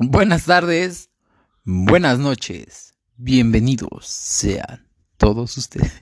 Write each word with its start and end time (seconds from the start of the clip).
Buenas 0.00 0.44
tardes, 0.44 1.10
buenas 1.64 2.20
noches, 2.20 2.94
bienvenidos 3.16 4.06
sean 4.06 4.86
todos 5.16 5.56
ustedes 5.58 5.92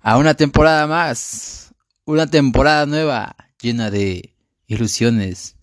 a 0.00 0.16
una 0.16 0.32
temporada 0.32 0.86
más, 0.86 1.74
una 2.06 2.26
temporada 2.26 2.86
nueva 2.86 3.36
llena 3.60 3.90
de 3.90 4.34
ilusiones, 4.66 5.56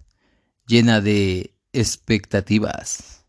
llena 0.67 1.01
de 1.01 1.55
expectativas 1.73 3.25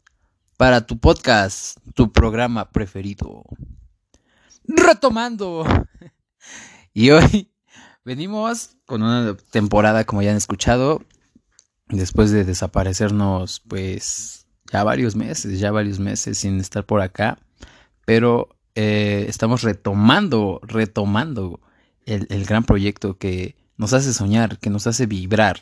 para 0.59 0.87
tu 0.87 0.99
podcast, 0.99 1.79
tu 1.95 2.13
programa 2.13 2.71
preferido. 2.73 3.43
Retomando. 4.65 5.65
Y 6.93 7.11
hoy 7.11 7.51
venimos 8.05 8.77
con 8.85 9.03
una 9.03 9.35
temporada, 9.51 10.05
como 10.05 10.21
ya 10.21 10.31
han 10.31 10.37
escuchado, 10.37 11.03
después 11.89 12.31
de 12.31 12.45
desaparecernos, 12.45 13.61
pues 13.69 14.47
ya 14.71 14.85
varios 14.85 15.17
meses, 15.17 15.59
ya 15.59 15.71
varios 15.71 15.99
meses 15.99 16.39
sin 16.39 16.61
estar 16.61 16.85
por 16.85 17.01
acá, 17.01 17.39
pero 18.05 18.49
eh, 18.75 19.27
estamos 19.29 19.63
retomando, 19.63 20.61
retomando 20.63 21.61
el, 22.07 22.27
el 22.31 22.45
gran 22.45 22.65
proyecto 22.65 23.19
que 23.19 23.57
nos 23.77 23.93
hace 23.93 24.13
soñar, 24.13 24.59
que 24.59 24.71
nos 24.71 24.87
hace 24.87 25.07
vibrar, 25.07 25.61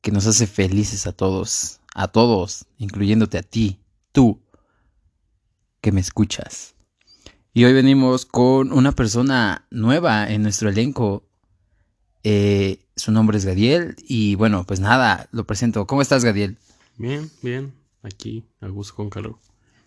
que 0.00 0.12
nos 0.12 0.26
hace 0.26 0.46
felices 0.46 1.06
a 1.06 1.12
todos, 1.12 1.80
a 1.94 2.08
todos, 2.08 2.66
incluyéndote 2.78 3.38
a 3.38 3.42
ti, 3.42 3.80
tú, 4.12 4.40
que 5.80 5.92
me 5.92 6.00
escuchas. 6.00 6.74
Y 7.56 7.64
hoy 7.64 7.72
venimos 7.72 8.26
con 8.26 8.70
una 8.70 8.92
persona 8.92 9.66
nueva 9.70 10.30
en 10.30 10.42
nuestro 10.42 10.68
elenco. 10.68 11.24
Eh, 12.28 12.80
su 12.96 13.12
nombre 13.12 13.38
es 13.38 13.44
Gadiel 13.44 13.94
y 13.98 14.34
bueno, 14.34 14.64
pues 14.64 14.80
nada, 14.80 15.28
lo 15.30 15.46
presento. 15.46 15.86
¿Cómo 15.86 16.02
estás, 16.02 16.24
Gadiel? 16.24 16.58
Bien, 16.96 17.30
bien, 17.40 17.72
aquí, 18.02 18.44
a 18.60 18.66
gusto 18.66 18.96
con 18.96 19.10
calor. 19.10 19.38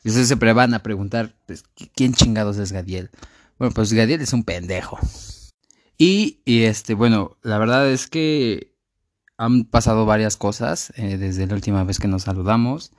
Y 0.06 0.08
ustedes 0.08 0.28
siempre 0.28 0.54
van 0.54 0.74
a 0.74 0.82
preguntar, 0.82 1.36
pues, 1.48 1.66
¿quién 1.96 2.14
chingados 2.14 2.58
es 2.58 2.72
Gadiel? 2.72 3.10
Bueno, 3.58 3.74
pues 3.74 3.92
Gadiel 3.92 4.22
es 4.22 4.32
un 4.32 4.46
pendejo. 4.46 4.98
Y, 5.98 6.40
y 6.46 6.62
este, 6.62 6.94
bueno, 6.94 7.36
la 7.42 7.58
verdad 7.58 7.92
es 7.92 8.08
que 8.08 8.74
han 9.36 9.66
pasado 9.66 10.06
varias 10.06 10.38
cosas 10.38 10.94
eh, 10.96 11.18
desde 11.18 11.46
la 11.46 11.56
última 11.56 11.84
vez 11.84 12.00
que 12.00 12.08
nos 12.08 12.24
saludamos. 12.24 12.94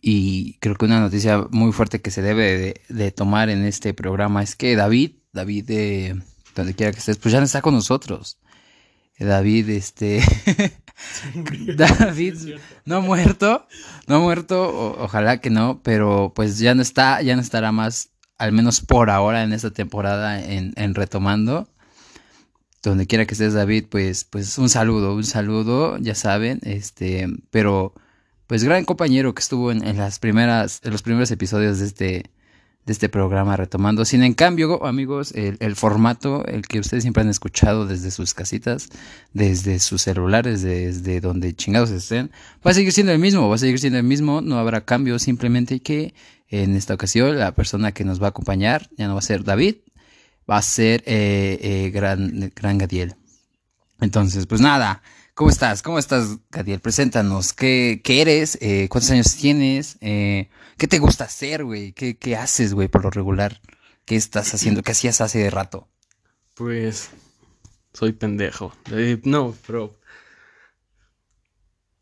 Y 0.00 0.54
creo 0.60 0.76
que 0.76 0.86
una 0.86 1.00
noticia 1.00 1.46
muy 1.50 1.72
fuerte 1.72 2.00
que 2.00 2.10
se 2.10 2.22
debe 2.22 2.56
de, 2.56 2.80
de 2.88 3.10
tomar 3.10 3.50
en 3.50 3.66
este 3.66 3.92
programa 3.92 4.42
es 4.42 4.56
que 4.56 4.76
David, 4.76 5.16
David, 5.34 5.70
eh, 5.70 6.22
donde 6.54 6.74
quiera 6.74 6.92
que 6.92 6.98
estés, 6.98 7.18
pues 7.18 7.32
ya 7.32 7.38
no 7.38 7.44
está 7.44 7.62
con 7.62 7.74
nosotros. 7.74 8.39
David, 9.24 9.68
este. 9.70 10.22
David, 11.76 12.34
no 12.84 13.02
muerto, 13.02 13.66
no 14.06 14.20
muerto, 14.20 14.68
o, 14.68 15.04
ojalá 15.04 15.40
que 15.40 15.50
no, 15.50 15.82
pero 15.82 16.32
pues 16.34 16.58
ya 16.58 16.74
no 16.74 16.82
está, 16.82 17.22
ya 17.22 17.36
no 17.36 17.42
estará 17.42 17.72
más, 17.72 18.10
al 18.38 18.52
menos 18.52 18.80
por 18.80 19.10
ahora 19.10 19.42
en 19.42 19.52
esta 19.52 19.70
temporada, 19.70 20.42
en, 20.42 20.72
en 20.76 20.94
retomando. 20.94 21.68
Donde 22.82 23.06
quiera 23.06 23.26
que 23.26 23.34
estés, 23.34 23.52
David, 23.52 23.86
pues, 23.90 24.24
pues 24.24 24.56
un 24.56 24.70
saludo, 24.70 25.14
un 25.14 25.24
saludo, 25.24 25.98
ya 25.98 26.14
saben, 26.14 26.60
este, 26.62 27.28
pero 27.50 27.92
pues 28.46 28.64
gran 28.64 28.86
compañero 28.86 29.34
que 29.34 29.42
estuvo 29.42 29.70
en, 29.70 29.86
en, 29.86 29.98
las 29.98 30.18
primeras, 30.18 30.80
en 30.82 30.92
los 30.92 31.02
primeros 31.02 31.30
episodios 31.30 31.78
de 31.78 31.86
este, 31.86 32.30
de 32.86 32.92
este 32.92 33.08
programa 33.08 33.56
retomando. 33.56 34.04
Sin 34.04 34.22
en 34.22 34.34
cambio, 34.34 34.84
amigos, 34.84 35.32
el, 35.32 35.56
el, 35.60 35.76
formato, 35.76 36.44
el 36.46 36.62
que 36.62 36.80
ustedes 36.80 37.04
siempre 37.04 37.22
han 37.22 37.28
escuchado 37.28 37.86
desde 37.86 38.10
sus 38.10 38.34
casitas, 38.34 38.88
desde 39.32 39.78
sus 39.78 40.02
celulares, 40.02 40.62
desde 40.62 41.20
donde 41.20 41.54
chingados 41.54 41.90
estén, 41.90 42.30
va 42.66 42.70
a 42.70 42.74
seguir 42.74 42.92
siendo 42.92 43.12
el 43.12 43.18
mismo, 43.18 43.48
va 43.48 43.54
a 43.54 43.58
seguir 43.58 43.78
siendo 43.78 43.98
el 43.98 44.04
mismo, 44.04 44.40
no 44.40 44.58
habrá 44.58 44.84
cambio, 44.84 45.18
simplemente 45.18 45.80
que 45.80 46.14
en 46.48 46.74
esta 46.74 46.94
ocasión 46.94 47.38
la 47.38 47.54
persona 47.54 47.92
que 47.92 48.04
nos 48.04 48.20
va 48.20 48.26
a 48.26 48.30
acompañar 48.30 48.88
ya 48.96 49.06
no 49.06 49.14
va 49.14 49.20
a 49.20 49.22
ser 49.22 49.44
David, 49.44 49.76
va 50.50 50.56
a 50.56 50.62
ser 50.62 51.02
eh, 51.06 51.58
eh, 51.62 51.90
Gran, 51.90 52.52
Gran 52.56 52.78
Gadiel. 52.78 53.14
Entonces, 54.00 54.46
pues 54.46 54.60
nada. 54.60 55.02
¿Cómo 55.34 55.50
estás? 55.50 55.82
¿Cómo 55.82 55.98
estás, 55.98 56.38
Gadiel? 56.50 56.80
Preséntanos. 56.80 57.52
¿Qué, 57.52 58.00
qué 58.04 58.20
eres? 58.20 58.58
Eh, 58.60 58.88
¿Cuántos 58.90 59.10
años 59.10 59.34
tienes? 59.36 59.96
Eh, 60.00 60.50
¿Qué 60.80 60.88
te 60.88 60.98
gusta 60.98 61.24
hacer, 61.24 61.64
güey? 61.64 61.92
¿Qué, 61.92 62.16
¿Qué, 62.16 62.36
haces, 62.36 62.72
güey, 62.72 62.88
por 62.88 63.04
lo 63.04 63.10
regular? 63.10 63.60
¿Qué 64.06 64.16
estás 64.16 64.54
haciendo? 64.54 64.82
¿Qué 64.82 64.92
hacías 64.92 65.20
hace 65.20 65.38
de 65.38 65.50
rato? 65.50 65.86
Pues 66.54 67.10
soy 67.92 68.14
pendejo. 68.14 68.74
Eh, 68.90 69.20
no, 69.24 69.54
pero... 69.66 69.94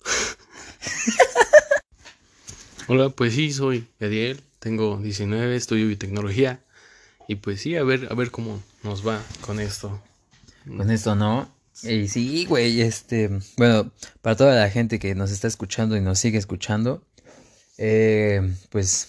Hola, 2.87 3.09
pues 3.09 3.35
sí, 3.35 3.53
soy 3.53 3.89
Gadiel. 3.99 4.41
Tengo 4.61 4.99
19, 4.99 5.57
estudio 5.57 5.89
biotecnología. 5.89 6.61
Y 7.27 7.35
pues 7.35 7.61
sí, 7.61 7.75
a 7.75 7.83
ver, 7.83 8.07
a 8.13 8.15
ver 8.15 8.31
cómo 8.31 8.63
nos 8.85 9.05
va 9.05 9.21
con 9.41 9.59
esto. 9.59 10.01
Con 10.65 10.89
esto, 10.93 11.17
¿no? 11.17 11.53
Y 11.83 12.07
sí, 12.07 12.45
güey, 12.45 12.81
este, 12.81 13.41
bueno, 13.57 13.91
para 14.23 14.37
toda 14.37 14.55
la 14.55 14.71
gente 14.71 15.01
que 15.01 15.17
nos 15.17 15.33
está 15.33 15.49
escuchando 15.49 15.97
y 15.97 16.01
nos 16.01 16.21
sigue 16.21 16.39
escuchando, 16.39 17.03
eh, 17.79 18.55
pues, 18.71 19.09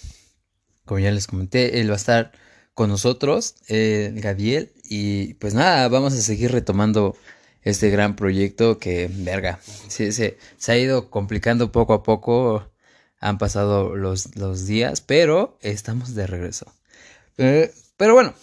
como 0.85 0.99
ya 0.99 1.11
les 1.11 1.27
comenté, 1.27 1.79
él 1.81 1.89
va 1.89 1.93
a 1.93 1.97
estar 1.97 2.31
con 2.73 2.89
nosotros, 2.89 3.55
eh, 3.67 4.13
Gadiel, 4.15 4.71
y 4.83 5.33
pues 5.35 5.53
nada, 5.53 5.87
vamos 5.89 6.13
a 6.13 6.21
seguir 6.21 6.51
retomando 6.51 7.15
este 7.61 7.89
gran 7.89 8.15
proyecto 8.15 8.79
que, 8.79 9.09
verga, 9.11 9.59
sí, 9.87 10.11
se, 10.11 10.37
se 10.57 10.71
ha 10.71 10.77
ido 10.77 11.09
complicando 11.09 11.71
poco 11.71 11.93
a 11.93 12.03
poco, 12.03 12.71
han 13.19 13.37
pasado 13.37 13.95
los, 13.95 14.35
los 14.37 14.65
días, 14.65 15.01
pero 15.01 15.57
estamos 15.61 16.15
de 16.15 16.25
regreso. 16.27 16.73
Eh, 17.37 17.73
pero 17.97 18.13
bueno, 18.13 18.33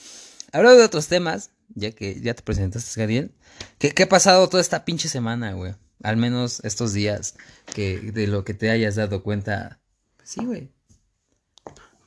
hablando 0.53 0.79
de 0.79 0.85
otros 0.85 1.09
temas, 1.09 1.51
ya 1.75 1.93
que 1.93 2.21
ya 2.21 2.35
te 2.35 2.43
presentaste, 2.43 3.01
Gadiel, 3.01 3.33
¿qué, 3.79 3.93
¿qué, 3.93 4.03
ha 4.05 4.09
pasado 4.09 4.49
toda 4.49 4.61
esta 4.61 4.85
pinche 4.85 5.09
semana, 5.09 5.53
güey? 5.53 5.75
Al 6.03 6.17
menos 6.17 6.61
estos 6.63 6.93
días, 6.93 7.37
que 7.75 8.13
de 8.13 8.27
lo 8.27 8.45
que 8.45 8.55
te 8.55 8.71
hayas 8.71 8.97
dado 8.97 9.23
cuenta. 9.23 9.81
Sí, 10.27 10.45
güey. 10.45 10.73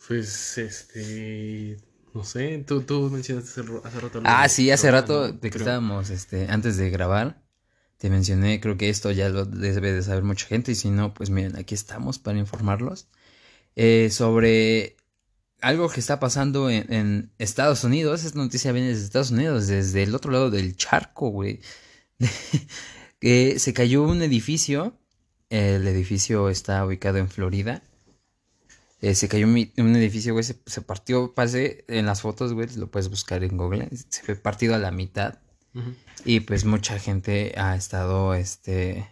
Pues, 0.05 0.57
este, 0.57 1.77
no 2.13 2.25
sé, 2.25 2.65
tú, 2.67 2.81
tú 2.81 3.09
mencionaste 3.09 3.61
hace, 3.85 3.99
rato. 4.01 4.21
Ah, 4.25 4.49
sí, 4.49 4.69
hace 4.71 4.91
rato 4.91 5.27
¿no? 5.27 5.27
de 5.31 5.39
que 5.39 5.51
creo. 5.51 5.61
estábamos, 5.61 6.09
este, 6.09 6.47
antes 6.49 6.75
de 6.75 6.89
grabar, 6.89 7.41
te 7.97 8.09
mencioné, 8.09 8.59
creo 8.59 8.75
que 8.75 8.89
esto 8.89 9.09
ya 9.11 9.29
lo 9.29 9.45
debe 9.45 9.93
de 9.93 10.03
saber 10.03 10.23
mucha 10.23 10.47
gente, 10.47 10.73
y 10.73 10.75
si 10.75 10.89
no, 10.89 11.13
pues 11.13 11.29
miren, 11.29 11.55
aquí 11.57 11.73
estamos 11.75 12.19
para 12.19 12.37
informarlos. 12.37 13.07
Eh, 13.77 14.09
sobre 14.11 14.97
algo 15.61 15.87
que 15.87 16.01
está 16.01 16.19
pasando 16.19 16.69
en, 16.69 16.91
en, 16.91 17.31
Estados 17.37 17.85
Unidos. 17.85 18.25
Esta 18.25 18.39
noticia 18.39 18.73
viene 18.73 18.89
desde 18.89 19.05
Estados 19.05 19.31
Unidos, 19.31 19.67
desde 19.67 20.03
el 20.03 20.13
otro 20.13 20.31
lado 20.33 20.51
del 20.51 20.75
charco, 20.75 21.29
güey. 21.29 21.61
que 23.21 23.59
se 23.59 23.73
cayó 23.73 24.03
un 24.03 24.21
edificio. 24.23 24.99
El 25.49 25.87
edificio 25.87 26.49
está 26.49 26.85
ubicado 26.85 27.17
en 27.17 27.29
Florida. 27.29 27.81
Eh, 29.01 29.15
se 29.15 29.29
cayó 29.29 29.45
un, 29.47 29.71
un 29.77 29.95
edificio, 29.95 30.33
güey. 30.33 30.43
Se, 30.43 30.59
se, 30.65 30.81
partió, 30.81 31.33
pase 31.33 31.85
en 31.87 32.05
las 32.05 32.21
fotos, 32.21 32.53
güey. 32.53 32.67
Lo 32.75 32.91
puedes 32.91 33.09
buscar 33.09 33.43
en 33.43 33.57
Google. 33.57 33.89
Se 34.09 34.23
fue 34.23 34.35
partido 34.35 34.75
a 34.75 34.77
la 34.77 34.91
mitad. 34.91 35.39
Uh 35.73 35.79
-huh. 35.79 35.95
Y 36.25 36.39
pues 36.41 36.65
mucha 36.65 36.99
gente 36.99 37.53
ha 37.57 37.75
estado, 37.75 38.33
este 38.33 39.07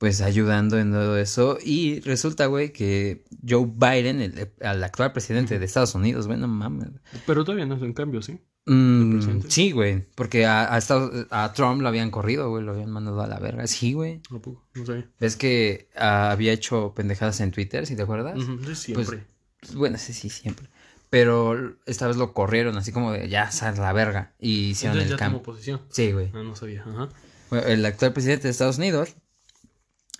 pues 0.00 0.22
ayudando 0.22 0.78
en 0.78 0.92
todo 0.92 1.18
eso. 1.18 1.58
Y 1.62 2.00
resulta, 2.00 2.46
güey, 2.46 2.72
que 2.72 3.22
Joe 3.46 3.66
Biden, 3.66 4.22
el, 4.22 4.50
el, 4.58 4.82
actual 4.82 5.12
presidente 5.12 5.58
de 5.58 5.64
Estados 5.66 5.94
Unidos, 5.94 6.26
güey, 6.26 6.38
no 6.38 6.48
mames. 6.48 6.88
Pero 7.26 7.44
todavía 7.44 7.66
no 7.66 7.74
es 7.74 7.82
en 7.82 7.92
cambio, 7.92 8.22
¿sí? 8.22 8.40
Mm, 8.72 9.42
sí, 9.48 9.72
güey, 9.72 10.04
porque 10.14 10.46
a, 10.46 10.72
a, 10.72 10.78
Estados, 10.78 11.26
a, 11.30 11.52
Trump 11.54 11.82
lo 11.82 11.88
habían 11.88 12.12
corrido, 12.12 12.50
güey, 12.50 12.62
lo 12.62 12.70
habían 12.70 12.92
mandado 12.92 13.20
a 13.20 13.26
la 13.26 13.40
verga. 13.40 13.66
Sí, 13.66 13.94
güey. 13.94 14.20
No, 14.30 14.40
no 14.74 14.86
sé. 14.86 15.08
Ves 15.18 15.34
que 15.34 15.88
uh, 15.96 16.30
había 16.30 16.52
hecho 16.52 16.92
pendejadas 16.94 17.40
en 17.40 17.50
Twitter, 17.50 17.84
si 17.84 17.96
te 17.96 18.02
acuerdas? 18.02 18.36
Uh 18.36 18.42
-huh. 18.42 18.74
siempre. 18.76 19.24
Pues, 19.58 19.74
bueno, 19.74 19.98
sí, 19.98 20.12
sí, 20.12 20.30
siempre. 20.30 20.68
Pero 21.08 21.78
esta 21.86 22.06
vez 22.06 22.16
lo 22.16 22.32
corrieron 22.32 22.76
así 22.78 22.92
como 22.92 23.10
de 23.10 23.28
ya 23.28 23.50
sal 23.50 23.74
la 23.76 23.92
verga. 23.92 24.34
Y 24.38 24.70
hicieron 24.70 24.98
Entonces, 24.98 25.14
el 25.14 25.18
ya 25.18 25.26
tomó 25.26 25.42
posición. 25.42 25.80
Sí, 25.90 26.12
güey. 26.12 26.30
Ah, 26.32 26.44
no 26.44 26.54
sabía. 26.54 26.82
Ajá. 26.82 27.08
Bueno, 27.50 27.66
el 27.66 27.84
actual 27.84 28.12
presidente 28.12 28.44
de 28.44 28.50
Estados 28.50 28.78
Unidos 28.78 29.16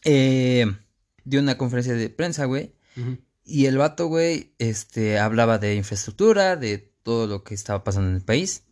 eh, 0.03 0.67
dio 1.23 1.39
una 1.39 1.57
conferencia 1.57 1.95
de 1.95 2.11
prensa, 2.11 2.47
güey. 2.47 2.75
Uh 2.97 3.01
-huh. 3.01 3.19
Y 3.45 3.67
el 3.67 3.79
vato, 3.79 4.09
güey, 4.09 4.55
este, 4.59 5.21
hablaba 5.21 5.59
de 5.59 5.77
infraestructura, 5.77 6.57
de 6.57 6.90
todo 7.03 7.27
lo 7.27 7.45
que 7.45 7.55
estaba 7.55 7.85
pasando 7.85 8.11
en 8.11 8.17
el 8.17 8.23
país. 8.23 8.65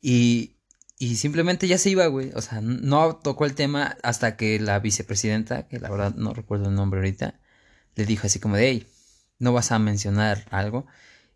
Y, 0.00 0.56
y 0.98 1.16
simplemente 1.16 1.68
ya 1.68 1.78
se 1.78 1.90
iba, 1.90 2.06
güey. 2.06 2.30
O 2.34 2.42
sea, 2.42 2.60
no 2.60 3.16
tocó 3.16 3.44
el 3.44 3.54
tema 3.54 3.96
hasta 4.02 4.36
que 4.36 4.60
la 4.60 4.78
vicepresidenta, 4.80 5.68
que 5.68 5.78
la 5.80 5.90
verdad 5.90 6.14
no 6.14 6.34
recuerdo 6.34 6.68
el 6.68 6.74
nombre 6.74 7.00
ahorita, 7.00 7.40
le 7.96 8.06
dijo 8.06 8.26
así 8.26 8.38
como 8.38 8.56
de, 8.56 8.68
hey, 8.68 8.86
no 9.38 9.52
vas 9.52 9.72
a 9.72 9.78
mencionar 9.78 10.46
algo. 10.50 10.86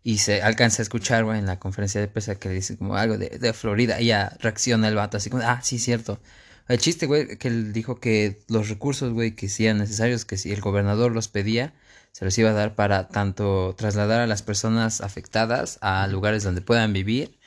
Y 0.03 0.19
se 0.19 0.43
alcanza 0.43 0.81
a 0.81 0.83
escuchar, 0.83 1.23
güey, 1.25 1.39
en 1.39 1.47
la 1.47 1.59
conferencia 1.59 1.99
de 1.99 2.07
prensa 2.07 2.35
que 2.35 2.49
le 2.49 2.55
dice 2.55 2.77
como 2.77 2.95
algo 2.95 3.17
de, 3.17 3.53
Florida. 3.53 3.99
Y 4.01 4.07
ya 4.07 4.37
reacciona 4.39 4.87
el 4.87 4.95
vato 4.95 5.17
así 5.17 5.29
como, 5.29 5.43
ah, 5.43 5.61
sí, 5.63 5.79
cierto. 5.79 6.19
El 6.67 6.77
chiste, 6.79 7.07
güey, 7.07 7.37
que 7.37 7.47
él 7.47 7.73
dijo 7.73 7.99
que 7.99 8.43
los 8.47 8.69
recursos, 8.69 9.13
güey, 9.13 9.35
que 9.35 9.49
sean 9.49 9.79
necesarios, 9.79 10.25
que 10.25 10.37
si 10.37 10.51
el 10.51 10.61
gobernador 10.61 11.11
los 11.11 11.27
pedía, 11.27 11.73
se 12.15 12.23
los 12.23 12.37
iba 12.37 12.51
a 12.51 12.53
dar 12.53 12.75
para 12.75 13.09
tanto 13.09 13.75
trasladar 13.77 14.21
a 14.21 14.25
las 14.25 14.41
personas 14.41 15.01
afectadas 15.01 15.79
a 15.81 16.07
lugares 16.07 16.43
donde 16.43 16.61
puedan 16.61 16.93
vivir 16.93 17.37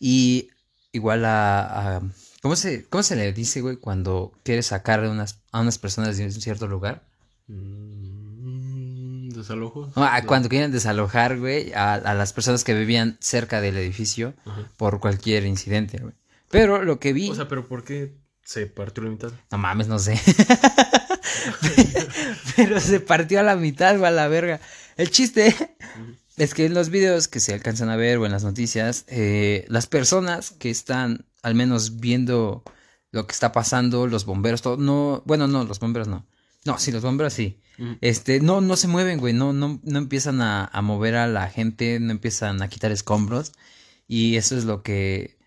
y 0.00 0.48
igual 0.90 1.24
a... 1.24 1.98
a 1.98 2.02
¿cómo, 2.42 2.56
se, 2.56 2.84
¿Cómo 2.86 3.04
se 3.04 3.14
le 3.14 3.32
dice, 3.32 3.60
güey, 3.60 3.76
cuando 3.76 4.32
quieres 4.42 4.66
sacar 4.66 5.04
a 5.04 5.08
unas, 5.08 5.38
a 5.52 5.60
unas 5.60 5.78
personas 5.78 6.16
de 6.16 6.24
un 6.24 6.32
cierto 6.32 6.66
lugar? 6.66 7.04
Mm, 7.46 9.28
a 9.94 10.22
cuando 10.26 10.48
quieren 10.48 10.72
desalojar, 10.72 11.38
güey, 11.38 11.72
a, 11.72 11.94
a 11.94 12.14
las 12.14 12.32
personas 12.32 12.64
que 12.64 12.74
vivían 12.74 13.18
cerca 13.20 13.60
del 13.60 13.76
edificio 13.76 14.34
Ajá. 14.46 14.68
por 14.76 14.98
cualquier 14.98 15.46
incidente, 15.46 15.98
güey. 15.98 16.14
Pero 16.50 16.82
lo 16.82 16.98
que 16.98 17.12
vi... 17.12 17.30
O 17.30 17.36
sea, 17.36 17.46
pero 17.46 17.68
¿por 17.68 17.84
qué 17.84 18.16
se 18.42 18.66
partió 18.66 19.04
la 19.04 19.10
mitad? 19.10 19.30
No 19.52 19.58
mames, 19.58 19.86
no 19.86 20.00
sé. 20.00 20.20
Pero 22.56 22.80
se 22.80 23.00
partió 23.00 23.40
a 23.40 23.42
la 23.42 23.56
mitad, 23.56 23.96
güey, 23.96 24.08
a 24.08 24.10
la 24.10 24.28
verga. 24.28 24.60
El 24.96 25.10
chiste 25.10 25.54
es 26.36 26.54
que 26.54 26.66
en 26.66 26.74
los 26.74 26.90
videos 26.90 27.28
que 27.28 27.40
se 27.40 27.54
alcanzan 27.54 27.90
a 27.90 27.96
ver 27.96 28.18
o 28.18 28.26
en 28.26 28.32
las 28.32 28.44
noticias, 28.44 29.04
eh, 29.08 29.64
las 29.68 29.86
personas 29.86 30.52
que 30.52 30.70
están 30.70 31.24
al 31.42 31.54
menos 31.54 32.00
viendo 32.00 32.62
lo 33.10 33.26
que 33.26 33.32
está 33.32 33.52
pasando, 33.52 34.06
los 34.06 34.24
bomberos, 34.24 34.62
todo, 34.62 34.76
no, 34.76 35.22
bueno, 35.24 35.46
no, 35.48 35.64
los 35.64 35.80
bomberos 35.80 36.08
no. 36.08 36.26
No, 36.64 36.78
sí, 36.78 36.92
los 36.92 37.02
bomberos 37.02 37.32
sí. 37.32 37.58
Este, 38.00 38.40
no, 38.40 38.60
no 38.60 38.76
se 38.76 38.88
mueven, 38.88 39.20
güey, 39.20 39.32
no, 39.32 39.52
no, 39.52 39.80
no 39.84 39.98
empiezan 39.98 40.42
a, 40.42 40.64
a 40.64 40.82
mover 40.82 41.14
a 41.14 41.28
la 41.28 41.48
gente, 41.48 42.00
no 42.00 42.10
empiezan 42.10 42.60
a 42.60 42.68
quitar 42.68 42.90
escombros. 42.90 43.52
Y 44.08 44.36
eso 44.36 44.58
es 44.58 44.64
lo 44.64 44.82
que, 44.82 45.37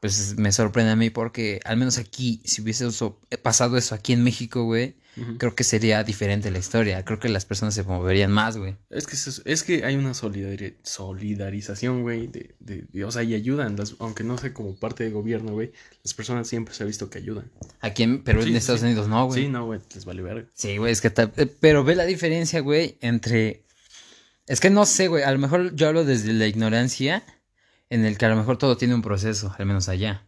pues, 0.00 0.36
me 0.38 0.52
sorprende 0.52 0.92
a 0.92 0.96
mí 0.96 1.10
porque, 1.10 1.60
al 1.64 1.76
menos 1.76 1.98
aquí, 1.98 2.40
si 2.44 2.62
hubiese 2.62 2.86
eso- 2.86 3.20
pasado 3.42 3.76
eso 3.76 3.94
aquí 3.94 4.12
en 4.12 4.22
México, 4.22 4.64
güey, 4.64 4.94
creo 5.38 5.56
que 5.56 5.64
sería 5.64 6.04
diferente 6.04 6.48
la 6.52 6.58
historia. 6.60 7.04
Creo 7.04 7.18
que 7.18 7.28
las 7.28 7.44
personas 7.44 7.74
se 7.74 7.82
moverían 7.82 8.30
más, 8.30 8.56
güey. 8.56 8.76
Es 8.88 9.08
que, 9.08 9.16
es, 9.16 9.42
es 9.44 9.62
que 9.64 9.84
hay 9.84 9.96
una 9.96 10.12
solidari- 10.14 10.76
solidarización, 10.84 12.02
güey, 12.02 12.28
de, 12.28 12.54
de, 12.60 12.84
de- 12.92 13.04
o 13.04 13.10
sea, 13.10 13.24
y 13.24 13.34
ayudan, 13.34 13.74
las- 13.76 13.96
aunque 13.98 14.22
no 14.24 14.38
sea 14.38 14.54
como 14.54 14.76
parte 14.76 15.02
del 15.04 15.12
gobierno, 15.12 15.52
güey, 15.52 15.72
las 16.04 16.14
personas 16.14 16.46
siempre 16.46 16.72
se 16.74 16.84
ha 16.84 16.86
visto 16.86 17.10
que 17.10 17.18
ayudan. 17.18 17.50
Aquí 17.80 18.04
en, 18.04 18.22
pero 18.22 18.42
Sí, 18.42 18.50
en 18.50 18.56
Estados 18.56 18.80
sí. 18.80 18.86
Unidos 18.86 19.08
no, 19.08 19.26
güey. 19.26 19.42
Sí, 19.42 19.48
no, 19.48 19.66
güey, 19.66 19.80
les 19.94 20.04
vale 20.04 20.22
verga. 20.22 20.46
Sí, 20.54 20.76
güey, 20.76 20.92
es 20.92 21.00
que 21.00 21.10
ta- 21.10 21.32
eh, 21.36 21.46
pero 21.58 21.82
ve 21.82 21.96
la 21.96 22.04
diferencia, 22.06 22.60
güey, 22.60 22.96
entre 23.00 23.64
es 24.46 24.60
que 24.60 24.70
no 24.70 24.86
sé, 24.86 25.08
güey, 25.08 25.24
a 25.24 25.32
lo 25.32 25.38
mejor 25.38 25.74
yo 25.74 25.88
hablo 25.88 26.04
desde 26.04 26.32
la 26.32 26.46
ignorancia 26.46 27.24
en 27.90 28.04
el 28.04 28.18
que 28.18 28.26
a 28.26 28.28
lo 28.28 28.36
mejor 28.36 28.58
todo 28.58 28.76
tiene 28.76 28.94
un 28.94 29.02
proceso, 29.02 29.54
al 29.58 29.66
menos 29.66 29.88
allá, 29.88 30.26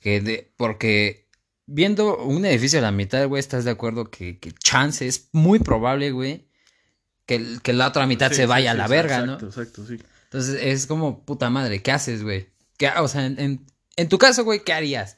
que 0.00 0.20
de 0.20 0.52
porque 0.56 1.28
viendo 1.66 2.16
un 2.18 2.44
edificio 2.44 2.78
a 2.78 2.82
la 2.82 2.90
mitad, 2.92 3.26
güey, 3.28 3.40
estás 3.40 3.64
de 3.64 3.70
acuerdo 3.70 4.10
que, 4.10 4.38
que 4.38 4.52
chance 4.52 5.06
es 5.06 5.28
muy 5.32 5.58
probable, 5.60 6.10
güey, 6.10 6.48
que, 7.26 7.58
que 7.62 7.72
la 7.72 7.88
otra 7.88 8.06
mitad 8.06 8.30
Sí, 8.30 8.36
se 8.36 8.46
vaya 8.46 8.72
sí, 8.72 8.76
a 8.76 8.78
la 8.78 8.86
sí, 8.86 8.90
verga, 8.90 9.18
exacto, 9.20 9.40
¿no? 9.42 9.48
Exacto, 9.48 9.86
sí. 9.86 9.98
Entonces 10.24 10.60
es 10.62 10.86
como 10.86 11.24
puta 11.24 11.50
madre, 11.50 11.82
¿qué 11.82 11.92
haces, 11.92 12.22
güey? 12.22 12.48
¿Qué- 12.76 12.90
O 12.98 13.08
sea, 13.08 13.26
en, 13.26 13.38
en, 13.40 13.66
en 13.96 14.08
tu 14.08 14.18
caso, 14.18 14.44
güey, 14.44 14.62
¿qué 14.64 14.72
harías? 14.72 15.16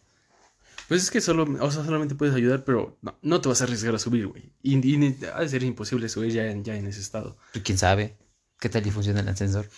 Pues 0.88 1.02
es 1.04 1.10
que 1.10 1.20
solo, 1.22 1.44
o 1.64 1.70
sea, 1.70 1.84
solamente 1.84 2.14
puedes 2.14 2.34
ayudar, 2.34 2.64
pero 2.64 2.98
no, 3.02 3.16
no 3.22 3.40
te 3.40 3.48
vas 3.48 3.60
a 3.62 3.64
arriesgar 3.64 3.94
a 3.94 3.98
subir, 3.98 4.26
güey. 4.26 4.52
Y, 4.62 4.76
y 4.86 5.16
ha 5.34 5.40
de 5.40 5.48
ser 5.48 5.62
imposible 5.62 6.08
subir 6.08 6.32
ya 6.32 6.46
en, 6.50 6.64
ya 6.64 6.76
en 6.76 6.86
ese 6.86 7.00
estado. 7.00 7.38
Pues, 7.52 7.64
¿Quién 7.64 7.78
sabe? 7.78 8.16
¿Qué 8.60 8.68
tal 8.68 8.86
y 8.86 8.90
funciona 8.90 9.20
el 9.20 9.28
ascensor? 9.28 9.68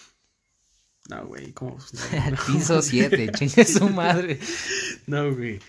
No, 1.10 1.26
güey, 1.26 1.52
¿cómo? 1.52 1.78
Al 2.24 2.36
piso 2.46 2.80
7, 2.82 3.30
chingue 3.36 3.64
su 3.66 3.88
madre. 3.90 4.38
No, 5.06 5.34
güey. 5.34 5.60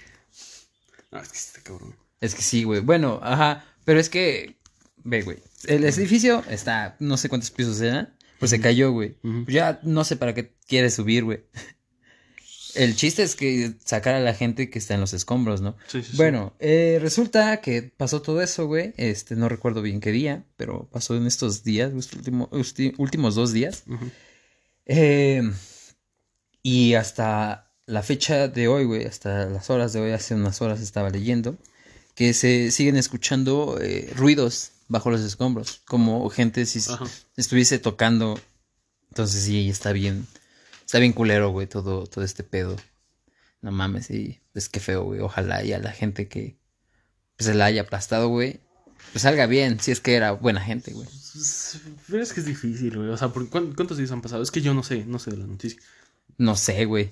No, 1.11 1.19
es 1.19 1.29
que 1.29 1.37
está 1.37 1.61
cabrón. 1.61 1.95
Es 2.21 2.35
que 2.35 2.41
sí, 2.41 2.63
güey. 2.63 2.81
Bueno, 2.81 3.19
ajá. 3.21 3.65
Pero 3.83 3.99
es 3.99 4.09
que. 4.09 4.57
Ve, 5.03 5.21
güey. 5.21 5.37
El 5.67 5.83
edificio 5.83 6.43
está. 6.49 6.95
No 6.99 7.17
sé 7.17 7.29
cuántos 7.29 7.51
pisos 7.51 7.79
eran. 7.81 8.15
Pues 8.39 8.51
se 8.51 8.59
cayó, 8.59 8.91
güey. 8.91 9.17
Ya 9.47 9.79
no 9.83 10.03
sé 10.03 10.15
para 10.17 10.33
qué 10.33 10.53
quiere 10.67 10.89
subir, 10.89 11.23
güey. 11.23 11.43
El 12.75 12.93
chiste 12.97 13.23
es 13.23 13.35
que 13.37 13.73
sacar 13.85 14.15
a 14.15 14.19
la 14.19 14.33
gente 14.33 14.69
que 14.69 14.79
está 14.79 14.95
en 14.95 14.99
los 14.99 15.13
escombros, 15.13 15.61
¿no? 15.61 15.77
Sí, 15.87 16.03
sí, 16.03 16.11
sí. 16.11 16.17
Bueno, 16.17 16.53
eh, 16.59 16.97
resulta 17.01 17.61
que 17.61 17.83
pasó 17.83 18.21
todo 18.21 18.41
eso, 18.41 18.67
güey. 18.67 18.93
Este, 18.97 19.37
no 19.37 19.47
recuerdo 19.47 19.81
bien 19.81 20.01
qué 20.01 20.11
día, 20.11 20.43
pero 20.57 20.89
pasó 20.91 21.15
en 21.15 21.25
estos 21.25 21.63
días, 21.63 21.93
estos 21.93 22.19
último- 22.27 22.49
últimos 22.97 23.35
dos 23.35 23.53
días. 23.53 23.83
Ujú. 23.87 24.11
Eh, 24.85 25.41
y 26.61 26.93
hasta 26.93 27.71
la 27.85 28.03
fecha 28.03 28.47
de 28.47 28.67
hoy, 28.67 28.85
güey, 28.85 29.05
hasta 29.05 29.45
las 29.45 29.69
horas 29.69 29.93
de 29.93 30.01
hoy, 30.01 30.11
hace 30.11 30.35
unas 30.35 30.61
horas 30.61 30.81
estaba 30.81 31.09
leyendo, 31.09 31.57
que 32.15 32.33
se 32.33 32.71
siguen 32.71 32.97
escuchando 32.97 33.77
eh, 33.81 34.11
ruidos 34.15 34.71
bajo 34.87 35.09
los 35.11 35.21
escombros, 35.21 35.81
como 35.85 36.29
gente 36.29 36.65
si 36.65 36.79
Ajá. 36.91 37.05
estuviese 37.35 37.79
tocando. 37.79 38.39
Entonces 39.09 39.43
sí, 39.43 39.69
está 39.69 39.91
bien, 39.91 40.27
está 40.85 40.99
bien 40.99 41.13
culero, 41.13 41.49
güey, 41.49 41.67
todo, 41.67 42.05
todo 42.07 42.23
este 42.23 42.43
pedo. 42.43 42.75
No 43.61 43.71
mames, 43.71 44.07
sí, 44.07 44.41
es 44.53 44.69
que 44.69 44.79
feo, 44.79 45.03
güey. 45.03 45.21
Ojalá 45.21 45.63
y 45.63 45.73
a 45.73 45.79
la 45.79 45.91
gente 45.91 46.27
que 46.27 46.57
pues, 47.35 47.47
se 47.47 47.53
la 47.53 47.65
haya 47.65 47.81
aplastado, 47.81 48.29
güey, 48.29 48.59
pues 49.15 49.21
salga 49.21 49.45
bien, 49.45 49.79
si 49.79 49.91
es 49.91 50.01
que 50.01 50.15
era 50.15 50.33
buena 50.33 50.59
gente, 50.59 50.91
güey. 50.91 51.07
Pero 52.09 52.21
es 52.21 52.33
que 52.33 52.41
es 52.41 52.45
difícil, 52.45 52.97
güey. 52.97 53.07
O 53.07 53.15
sea, 53.15 53.29
¿por 53.29 53.49
cuán- 53.49 53.71
¿cuántos 53.73 53.97
días 53.97 54.11
han 54.11 54.21
pasado? 54.21 54.43
Es 54.43 54.51
que 54.51 54.59
yo 54.59 54.73
no 54.73 54.83
sé, 54.83 55.05
no 55.05 55.19
sé 55.19 55.31
de 55.31 55.37
la 55.37 55.47
noticia. 55.47 55.79
No 56.37 56.57
sé, 56.57 56.83
güey. 56.83 57.11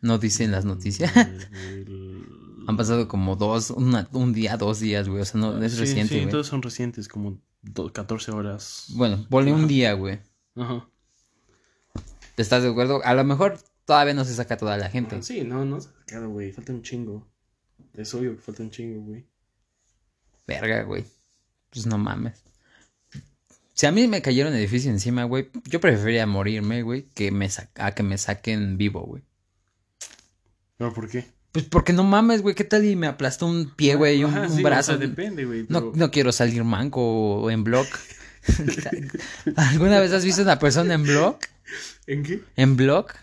No 0.00 0.16
dicen 0.16 0.50
las 0.50 0.64
noticias. 0.64 1.14
El- 1.14 2.24
Han 2.68 2.76
pasado 2.78 3.06
como 3.06 3.36
dos, 3.36 3.68
una- 3.68 4.08
un 4.12 4.32
día, 4.32 4.56
dos 4.56 4.80
días, 4.80 5.10
güey. 5.10 5.20
O 5.20 5.24
sea, 5.26 5.38
no, 5.42 5.52
no 5.52 5.62
es 5.62 5.72
Sí, 5.74 5.80
reciente, 5.80 6.14
Sí, 6.14 6.20
güey. 6.20 6.30
todos 6.30 6.46
son 6.46 6.62
recientes, 6.62 7.06
como 7.06 7.38
do- 7.60 7.92
14 7.92 8.30
horas. 8.32 8.86
Bueno, 8.94 9.26
ponle 9.28 9.52
un 9.52 9.68
día, 9.68 9.92
güey. 9.92 10.20
Ajá. 10.56 10.88
¿Estás 12.38 12.62
de 12.62 12.70
acuerdo? 12.70 13.04
A 13.04 13.12
lo 13.12 13.24
mejor 13.24 13.58
todavía 13.84 14.14
no 14.14 14.24
se 14.24 14.34
saca 14.34 14.56
toda 14.56 14.78
la 14.78 14.88
gente. 14.88 15.16
Ah, 15.16 15.22
Sí, 15.22 15.42
no, 15.44 15.66
no 15.66 15.82
se 15.82 15.90
ha 15.90 15.92
sacado, 15.98 16.30
güey. 16.30 16.50
Falta 16.52 16.72
un 16.72 16.80
chingo. 16.82 17.28
Es 17.92 18.14
obvio 18.14 18.34
que 18.36 18.40
falta 18.40 18.62
un 18.62 18.70
chingo, 18.70 19.02
güey. 19.02 19.26
Verga, 20.46 20.84
güey. 20.84 21.04
Pues 21.72 21.86
no 21.86 21.98
mames. 21.98 22.34
Si 23.74 23.86
a 23.86 23.92
mí 23.92 24.06
me 24.06 24.20
cayera 24.22 24.50
un 24.50 24.54
edificio 24.56 24.90
encima, 24.90 25.24
güey, 25.24 25.48
yo 25.64 25.80
preferiría 25.80 26.26
morirme, 26.26 26.82
güey, 26.82 27.06
que 27.14 27.30
me 27.32 27.48
sa- 27.48 27.70
a 27.76 27.92
que 27.92 28.02
me 28.02 28.18
saquen 28.18 28.76
vivo, 28.76 29.00
güey. 29.00 29.22
¿Pero 30.76 30.92
por 30.92 31.08
qué? 31.08 31.24
Pues 31.52 31.64
porque 31.66 31.92
no 31.92 32.04
mames, 32.04 32.42
güey, 32.42 32.54
¿qué 32.54 32.64
tal 32.64 32.84
y 32.84 32.96
me 32.96 33.06
aplastó 33.06 33.46
un 33.46 33.70
pie, 33.74 33.94
güey, 33.94 34.24
un, 34.24 34.36
un 34.36 34.62
brazo? 34.62 34.92
O 34.92 34.98
sea, 34.98 35.06
depende, 35.06 35.44
güey. 35.44 35.62
No, 35.68 35.80
pero- 35.80 35.92
no 35.94 36.10
quiero 36.10 36.32
salir 36.32 36.62
manco 36.64 37.00
o 37.40 37.50
en 37.50 37.64
block. 37.64 37.86
¿Alguna 39.56 40.00
vez 40.00 40.12
has 40.12 40.24
visto 40.24 40.42
una 40.42 40.58
persona 40.58 40.94
en 40.94 41.02
block? 41.04 41.46
¿En 42.06 42.22
qué? 42.22 42.42
¿En 42.56 42.76
block? 42.76 43.14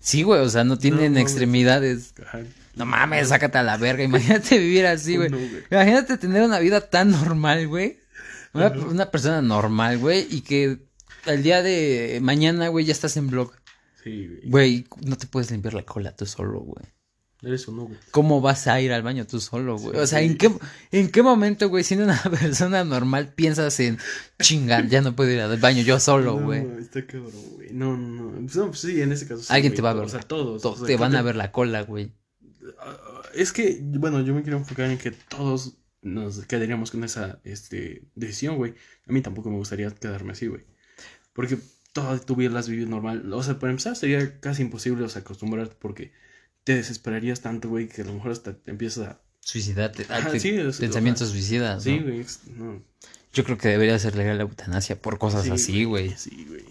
Sí, 0.00 0.22
güey, 0.22 0.40
o 0.40 0.48
sea, 0.48 0.64
no 0.64 0.78
tienen 0.78 1.16
extremidades. 1.18 2.14
Ajá. 2.24 2.40
No 2.76 2.86
mames, 2.86 3.28
sácate 3.28 3.58
a 3.58 3.62
la 3.62 3.76
verga. 3.76 4.02
Imagínate 4.04 4.58
vivir 4.58 4.86
así, 4.86 5.16
güey. 5.16 5.28
No, 5.30 5.38
güey. 5.38 5.62
Imagínate 5.70 6.16
tener 6.18 6.42
una 6.42 6.58
vida 6.60 6.80
tan 6.80 7.10
normal, 7.10 7.66
güey. 7.68 7.98
Una, 8.52 8.68
una 8.70 9.10
persona 9.10 9.42
normal, 9.42 9.98
güey. 9.98 10.26
Y 10.30 10.40
que 10.42 10.78
el 11.26 11.42
día 11.42 11.62
de 11.62 12.18
mañana, 12.22 12.68
güey, 12.68 12.84
ya 12.84 12.92
estás 12.92 13.16
en 13.16 13.28
blog. 13.28 13.52
Sí, 14.02 14.26
güey. 14.26 14.40
Güey, 14.50 14.86
no 15.04 15.16
te 15.18 15.26
puedes 15.26 15.50
limpiar 15.50 15.74
la 15.74 15.82
cola 15.84 16.14
tú 16.16 16.26
solo, 16.26 16.60
güey. 16.60 16.84
Eres 17.42 17.66
no, 17.68 17.84
güey. 17.86 17.98
¿Cómo 18.10 18.42
vas 18.42 18.66
a 18.66 18.78
ir 18.82 18.92
al 18.92 19.02
baño 19.02 19.26
tú 19.26 19.40
solo, 19.40 19.78
güey? 19.78 19.94
Sí, 19.94 20.00
o 20.00 20.06
sea. 20.06 20.20
¿en 20.20 20.36
qué, 20.36 20.50
¿en 20.92 21.10
qué 21.10 21.22
momento, 21.22 21.70
güey, 21.70 21.82
siendo 21.84 22.04
una 22.04 22.20
persona 22.40 22.84
normal, 22.84 23.32
piensas 23.34 23.80
en 23.80 23.98
chingar, 24.42 24.88
ya 24.88 25.00
no 25.00 25.16
puedo 25.16 25.30
ir 25.30 25.40
al 25.40 25.56
baño 25.56 25.82
yo 25.82 25.98
solo, 26.00 26.38
No, 26.38 26.44
güey? 26.46 26.66
está 26.78 27.06
cabrón, 27.06 27.32
güey. 27.54 27.70
No, 27.72 27.96
no, 27.96 28.30
no. 28.32 28.40
Pues, 28.42 28.56
no, 28.56 28.66
pues 28.68 28.80
sí, 28.80 29.00
en 29.00 29.12
ese 29.12 29.26
caso. 29.26 29.42
sí, 29.42 29.46
Alguien 29.50 29.72
güey. 29.72 29.76
te 29.76 29.82
va 29.82 29.90
a 29.90 29.94
ver. 29.94 30.04
O 30.04 30.08
sea, 30.10 30.20
todos. 30.20 30.60
To- 30.60 30.72
o 30.72 30.76
sea, 30.76 30.86
te 30.86 30.96
van 30.96 31.16
a 31.16 31.22
ver 31.22 31.34
la 31.36 31.50
cola, 31.50 31.80
güey. 31.82 32.12
Es 33.34 33.52
que, 33.52 33.78
bueno, 33.82 34.20
yo 34.22 34.34
me 34.34 34.42
quiero 34.42 34.58
enfocar 34.58 34.90
en 34.90 34.98
que 34.98 35.10
todos 35.12 35.76
nos 36.02 36.44
quedaríamos 36.46 36.90
con 36.90 37.04
esa 37.04 37.40
este, 37.44 38.02
decisión, 38.14 38.56
güey. 38.56 38.74
A 39.06 39.12
mí 39.12 39.20
tampoco 39.22 39.50
me 39.50 39.56
gustaría 39.56 39.90
quedarme 39.90 40.32
así, 40.32 40.46
güey. 40.46 40.64
Porque 41.32 41.58
toda 41.92 42.18
tu 42.18 42.34
vida 42.36 42.50
la 42.50 42.60
has 42.60 42.68
vivido 42.68 42.88
normal. 42.88 43.32
O 43.32 43.42
sea, 43.42 43.58
para 43.58 43.70
empezar 43.70 43.96
sería 43.96 44.40
casi 44.40 44.62
imposible, 44.62 45.04
o 45.04 45.08
sea, 45.08 45.22
acostumbrarte 45.22 45.76
porque 45.78 46.12
te 46.64 46.74
desesperarías 46.74 47.40
tanto, 47.40 47.68
güey, 47.68 47.88
que 47.88 48.02
a 48.02 48.04
lo 48.04 48.14
mejor 48.14 48.32
hasta 48.32 48.54
te 48.54 48.70
empiezas 48.70 49.06
a... 49.08 49.22
Suicidate. 49.40 50.06
ah, 50.10 50.16
Ajá, 50.18 50.32
te- 50.32 50.40
sí, 50.40 50.50
es- 50.50 50.78
pensamientos 50.78 51.28
o 51.28 51.32
suicidas. 51.32 51.84
Güey. 51.84 52.24
No. 52.56 52.82
Yo 53.32 53.44
creo 53.44 53.56
que 53.56 53.68
debería 53.68 53.98
ser 53.98 54.16
legal 54.16 54.36
la 54.38 54.42
eutanasia 54.42 55.00
por 55.00 55.18
cosas 55.18 55.44
Sí, 55.44 55.50
así, 55.50 55.84
güey. 55.84 56.10
Sí, 56.16 56.44
güey. 56.48 56.64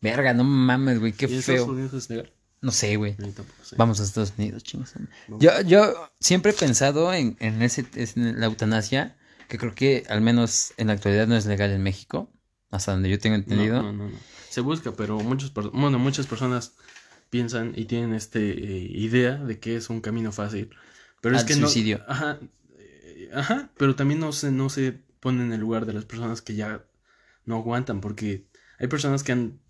Verga, 0.00 0.34
no 0.34 0.44
mames, 0.44 1.00
güey, 1.00 1.12
qué 1.12 1.24
¿Y 1.26 1.32
en 1.32 1.38
Estados 1.38 1.62
feo. 1.62 1.72
Unidos 1.72 1.94
es 1.94 2.10
legal? 2.10 2.30
No 2.64 2.72
sé, 2.72 2.96
güey. 2.96 3.14
Sé. 3.62 3.76
Vamos 3.76 4.00
a 4.00 4.04
Estados 4.04 4.32
Unidos, 4.38 4.64
chingos. 4.64 4.94
Yo, 5.38 5.60
yo 5.66 6.10
siempre 6.18 6.52
he 6.52 6.54
pensado 6.54 7.12
en, 7.12 7.36
en, 7.38 7.60
ese, 7.60 7.84
en 7.94 8.40
la 8.40 8.46
eutanasia, 8.46 9.18
que 9.50 9.58
creo 9.58 9.74
que 9.74 10.04
al 10.08 10.22
menos 10.22 10.72
en 10.78 10.86
la 10.86 10.94
actualidad 10.94 11.26
no 11.26 11.36
es 11.36 11.44
legal 11.44 11.72
en 11.72 11.82
México, 11.82 12.32
hasta 12.70 12.92
donde 12.92 13.10
yo 13.10 13.18
tengo 13.18 13.36
entendido. 13.36 13.82
No, 13.82 13.92
no, 13.92 14.08
no. 14.08 14.16
Se 14.48 14.62
busca, 14.62 14.92
pero 14.92 15.20
muchos, 15.20 15.52
bueno, 15.52 15.98
muchas 15.98 16.26
personas 16.26 16.72
piensan 17.28 17.74
y 17.76 17.84
tienen 17.84 18.14
este 18.14 18.40
eh, 18.52 18.88
idea 18.94 19.36
de 19.36 19.58
que 19.58 19.76
es 19.76 19.90
un 19.90 20.00
camino 20.00 20.32
fácil 20.32 20.70
Pero 21.20 21.36
es 21.36 21.44
que 21.44 21.56
no. 21.56 21.68
Ajá. 22.08 22.38
eh, 22.78 23.28
Ajá. 23.34 23.68
Pero 23.76 23.94
también 23.94 24.20
no 24.20 24.32
se, 24.32 24.50
no 24.50 24.70
se 24.70 24.92
pone 25.20 25.44
en 25.44 25.52
el 25.52 25.60
lugar 25.60 25.84
de 25.84 25.92
las 25.92 26.06
personas 26.06 26.40
que 26.40 26.54
ya 26.54 26.82
no 27.44 27.56
aguantan. 27.56 28.00
Porque 28.00 28.46
hay 28.78 28.86
personas 28.86 29.22
que 29.22 29.32
han 29.32 29.60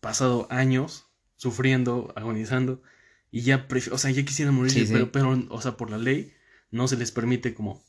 pasado 0.00 0.46
años 0.50 1.05
sufriendo, 1.36 2.12
agonizando. 2.16 2.82
Y 3.30 3.42
ya, 3.42 3.66
o 3.92 3.98
sea, 3.98 4.10
ya 4.10 4.24
quisieran 4.24 4.54
morir. 4.54 4.72
Sí, 4.72 4.86
sí. 4.86 4.92
Pero, 4.92 5.12
pero, 5.12 5.46
o 5.50 5.60
sea, 5.60 5.76
por 5.76 5.90
la 5.90 5.98
ley 5.98 6.32
no 6.70 6.88
se 6.88 6.96
les 6.96 7.10
permite 7.12 7.54
como 7.54 7.82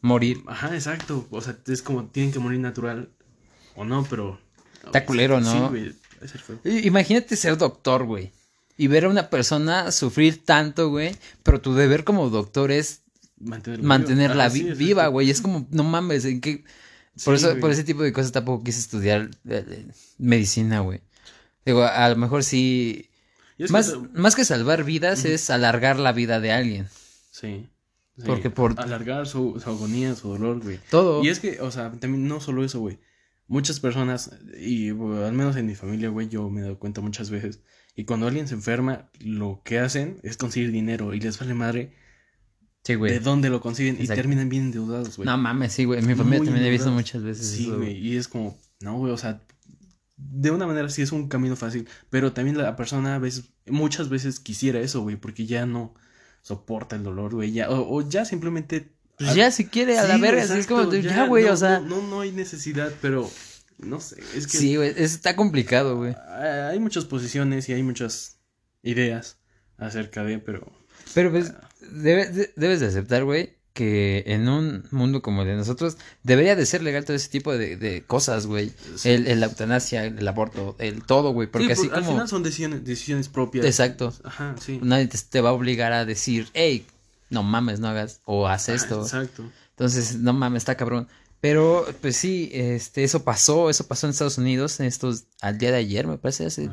Morir. 0.00 0.42
Ajá, 0.46 0.74
exacto. 0.74 1.26
O 1.30 1.40
sea, 1.40 1.56
es 1.66 1.80
como 1.80 2.06
tienen 2.06 2.30
que 2.32 2.38
morir 2.38 2.60
natural 2.60 3.10
o 3.74 3.84
no, 3.86 4.04
pero. 4.08 4.38
Está 4.84 5.06
culero, 5.06 5.40
¿no? 5.40 5.50
Sí, 5.50 5.58
güey. 5.70 5.82
debe 6.16 6.28
ser 6.28 6.40
feo. 6.42 6.60
I- 6.64 6.86
Imagínate 6.86 7.36
ser 7.36 7.56
doctor, 7.56 8.04
güey. 8.04 8.30
Y 8.76 8.88
ver 8.88 9.06
a 9.06 9.08
una 9.08 9.30
persona 9.30 9.90
sufrir 9.92 10.44
tanto, 10.44 10.90
güey. 10.90 11.16
Pero 11.42 11.60
tu 11.62 11.74
deber 11.74 12.04
como 12.04 12.28
doctor 12.28 12.70
es 12.70 13.00
Mantenerla, 13.38 14.50
sí, 14.50 14.62
viva, 14.74 15.06
güey. 15.08 15.30
Es 15.30 15.40
como, 15.40 15.66
no 15.70 15.84
mames, 15.84 16.24
¿en 16.24 16.40
qué? 16.40 16.64
Por 17.24 17.38
Sí, 17.38 17.44
eso, 17.44 17.48
güey. 17.50 17.60
por 17.60 17.70
ese 17.70 17.84
tipo 17.84 18.02
de 18.02 18.12
cosas 18.12 18.32
tampoco 18.32 18.62
quise 18.64 18.80
estudiar 18.80 19.30
eh, 19.48 19.64
eh, 19.68 19.86
medicina, 20.18 20.80
güey. 20.80 21.00
Digo, 21.66 21.82
a, 21.82 22.04
a 22.04 22.08
lo 22.10 22.16
mejor 22.16 22.44
sí. 22.44 23.10
Es 23.58 23.68
que, 23.68 23.72
Más, 23.72 23.94
más 24.14 24.34
que 24.34 24.44
salvar 24.44 24.84
vidas 24.84 25.24
es 25.24 25.48
alargar 25.50 25.98
la 25.98 26.12
vida 26.12 26.40
de 26.40 26.52
alguien. 26.52 26.86
Sí. 27.30 27.66
sí. 28.16 28.22
Porque 28.26 28.50
por- 28.50 28.78
Alargar 28.80 29.26
su, 29.26 29.60
su 29.62 29.70
agonía, 29.70 30.14
su 30.14 30.28
dolor, 30.28 30.60
güey. 30.62 30.78
Todo. 30.90 31.22
Y 31.24 31.28
es 31.28 31.40
que, 31.40 31.60
o 31.60 31.70
sea, 31.70 31.92
también 31.92 32.26
no 32.28 32.40
solo 32.40 32.64
eso, 32.64 32.80
güey. 32.80 32.98
Muchas 33.46 33.78
personas, 33.78 34.30
y 34.58 34.90
bueno, 34.90 35.24
al 35.24 35.32
menos 35.34 35.54
en 35.56 35.66
mi 35.66 35.74
familia, 35.74 36.08
güey, 36.08 36.28
yo 36.28 36.48
me 36.48 36.60
he 36.60 36.62
dado 36.64 36.78
cuenta 36.78 37.00
muchas 37.02 37.28
veces. 37.30 37.60
Y 37.94 38.04
cuando 38.04 38.26
alguien 38.26 38.48
se 38.48 38.54
enferma, 38.54 39.10
lo 39.20 39.60
que 39.64 39.78
hacen 39.78 40.18
es 40.22 40.36
conseguir 40.36 40.72
dinero 40.72 41.12
y 41.14 41.20
les 41.20 41.38
vale 41.38 41.54
madre 41.54 41.92
Sí, 42.82 42.94
güey. 42.96 43.12
de 43.12 43.20
dónde 43.20 43.50
lo 43.50 43.60
consiguen 43.60 43.96
y 44.00 44.06
terminan 44.06 44.48
bien 44.48 44.64
endeudados, 44.64 45.16
güey. 45.16 45.26
No 45.26 45.36
mames, 45.38 45.72
sí, 45.72 45.84
güey. 45.84 46.00
En 46.00 46.06
mi 46.06 46.14
familia 46.14 46.38
Muy 46.38 46.46
también 46.48 46.66
he 46.66 46.70
visto 46.70 46.90
muchas 46.90 47.22
veces 47.22 47.46
Sí, 47.46 47.64
eso, 47.66 47.76
güey. 47.76 47.96
Y 47.98 48.16
es 48.16 48.28
como, 48.28 48.58
no, 48.80 48.96
güey, 48.98 49.12
o 49.12 49.16
sea, 49.18 49.42
de 50.30 50.50
una 50.50 50.66
manera 50.66 50.88
sí 50.88 51.02
es 51.02 51.12
un 51.12 51.28
camino 51.28 51.54
fácil, 51.56 51.86
pero 52.10 52.32
también 52.32 52.56
la 52.58 52.76
persona 52.76 53.14
a 53.16 53.18
veces, 53.18 53.50
muchas 53.66 54.08
veces 54.08 54.40
quisiera 54.40 54.80
eso, 54.80 55.02
güey, 55.02 55.16
porque 55.16 55.46
ya 55.46 55.66
no 55.66 55.94
soporta 56.42 56.96
el 56.96 57.02
dolor, 57.02 57.34
güey, 57.34 57.52
ya, 57.52 57.70
o, 57.70 57.96
o 57.98 58.08
ya 58.08 58.24
simplemente... 58.24 58.90
Pues 59.16 59.34
ya 59.34 59.50
si 59.50 59.66
quiere 59.66 59.96
a 59.98 60.08
la 60.08 60.16
verga, 60.18 60.42
es 60.42 60.66
como, 60.66 60.92
ya, 60.92 61.26
güey, 61.28 61.44
no, 61.44 61.52
o 61.52 61.56
sea. 61.56 61.78
No, 61.78 62.00
no, 62.02 62.08
no 62.08 62.20
hay 62.22 62.32
necesidad, 62.32 62.92
pero, 63.00 63.30
no 63.78 64.00
sé, 64.00 64.16
es 64.34 64.46
que 64.48 64.58
Sí, 64.58 64.74
güey, 64.76 64.90
es- 64.90 65.14
está 65.14 65.36
complicado, 65.36 65.96
güey. 65.96 66.14
hay 66.28 66.72
hay 66.72 66.80
muchas 66.80 67.04
posiciones 67.04 67.68
y 67.68 67.72
hay 67.74 67.82
muchas 67.84 68.38
ideas 68.82 69.38
acerca 69.78 70.24
de, 70.24 70.38
pero... 70.40 70.72
Pero 71.14 71.30
pues 71.30 71.52
debe- 71.80 72.28
de- 72.30 72.52
debes 72.56 72.80
de 72.80 72.86
aceptar, 72.86 73.24
güey, 73.24 73.56
que 73.74 74.22
en 74.26 74.48
un 74.48 74.84
mundo 74.92 75.20
como 75.20 75.42
el 75.42 75.48
de 75.48 75.56
nosotros 75.56 75.96
debería 76.22 76.54
de 76.56 76.64
ser 76.64 76.82
legal 76.82 77.04
todo 77.04 77.16
ese 77.16 77.28
tipo 77.28 77.52
de, 77.56 77.76
de 77.76 78.02
cosas, 78.04 78.46
güey. 78.46 78.72
Sí. 78.96 79.10
El, 79.10 79.26
el 79.26 79.42
eutanasia, 79.42 80.04
el 80.04 80.26
aborto, 80.26 80.76
el 80.78 81.02
todo, 81.02 81.32
güey. 81.32 81.48
Porque 81.48 81.66
Sí, 81.66 81.72
así 81.72 81.88
por- 81.88 81.98
al 81.98 82.04
final 82.04 82.28
son 82.28 82.42
decisiones, 82.44 82.84
decisiones 82.84 83.28
propias. 83.28 83.66
Exacto. 83.66 84.14
Ajá, 84.24 84.54
sí. 84.64 84.78
Nadie 84.82 85.08
te, 85.08 85.18
te 85.18 85.40
va 85.40 85.50
a 85.50 85.52
obligar 85.52 85.92
a 85.92 86.04
decir, 86.06 86.48
hey, 86.54 86.86
no 87.30 87.42
mames, 87.42 87.80
no 87.80 87.88
hagas, 87.88 88.20
o 88.24 88.46
haz 88.46 88.68
Ah, 88.68 88.74
esto. 88.74 89.02
Exacto. 89.02 89.44
Entonces, 89.70 90.16
no 90.20 90.32
mames, 90.32 90.62
está 90.62 90.76
cabrón. 90.76 91.08
Pero, 91.40 91.84
pues 92.00 92.16
sí, 92.16 92.48
este, 92.54 93.04
eso 93.04 93.22
pasó, 93.24 93.68
eso 93.68 93.86
pasó 93.86 94.06
en 94.06 94.12
Estados 94.12 94.38
Unidos, 94.38 94.80
en 94.80 94.86
estos, 94.86 95.24
al 95.42 95.58
día 95.58 95.72
de 95.72 95.76
ayer, 95.78 96.06
me 96.06 96.16
parece, 96.16 96.46
Así. 96.46 96.70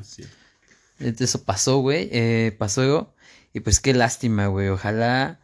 Eso 0.99 1.43
pasó, 1.43 1.79
güey. 1.79 2.07
eh, 2.11 2.55
pasó. 2.57 3.13
Y 3.53 3.59
pues 3.61 3.79
qué 3.81 3.93
lástima, 3.93 4.47
güey. 4.47 4.69
Ojalá. 4.69 5.39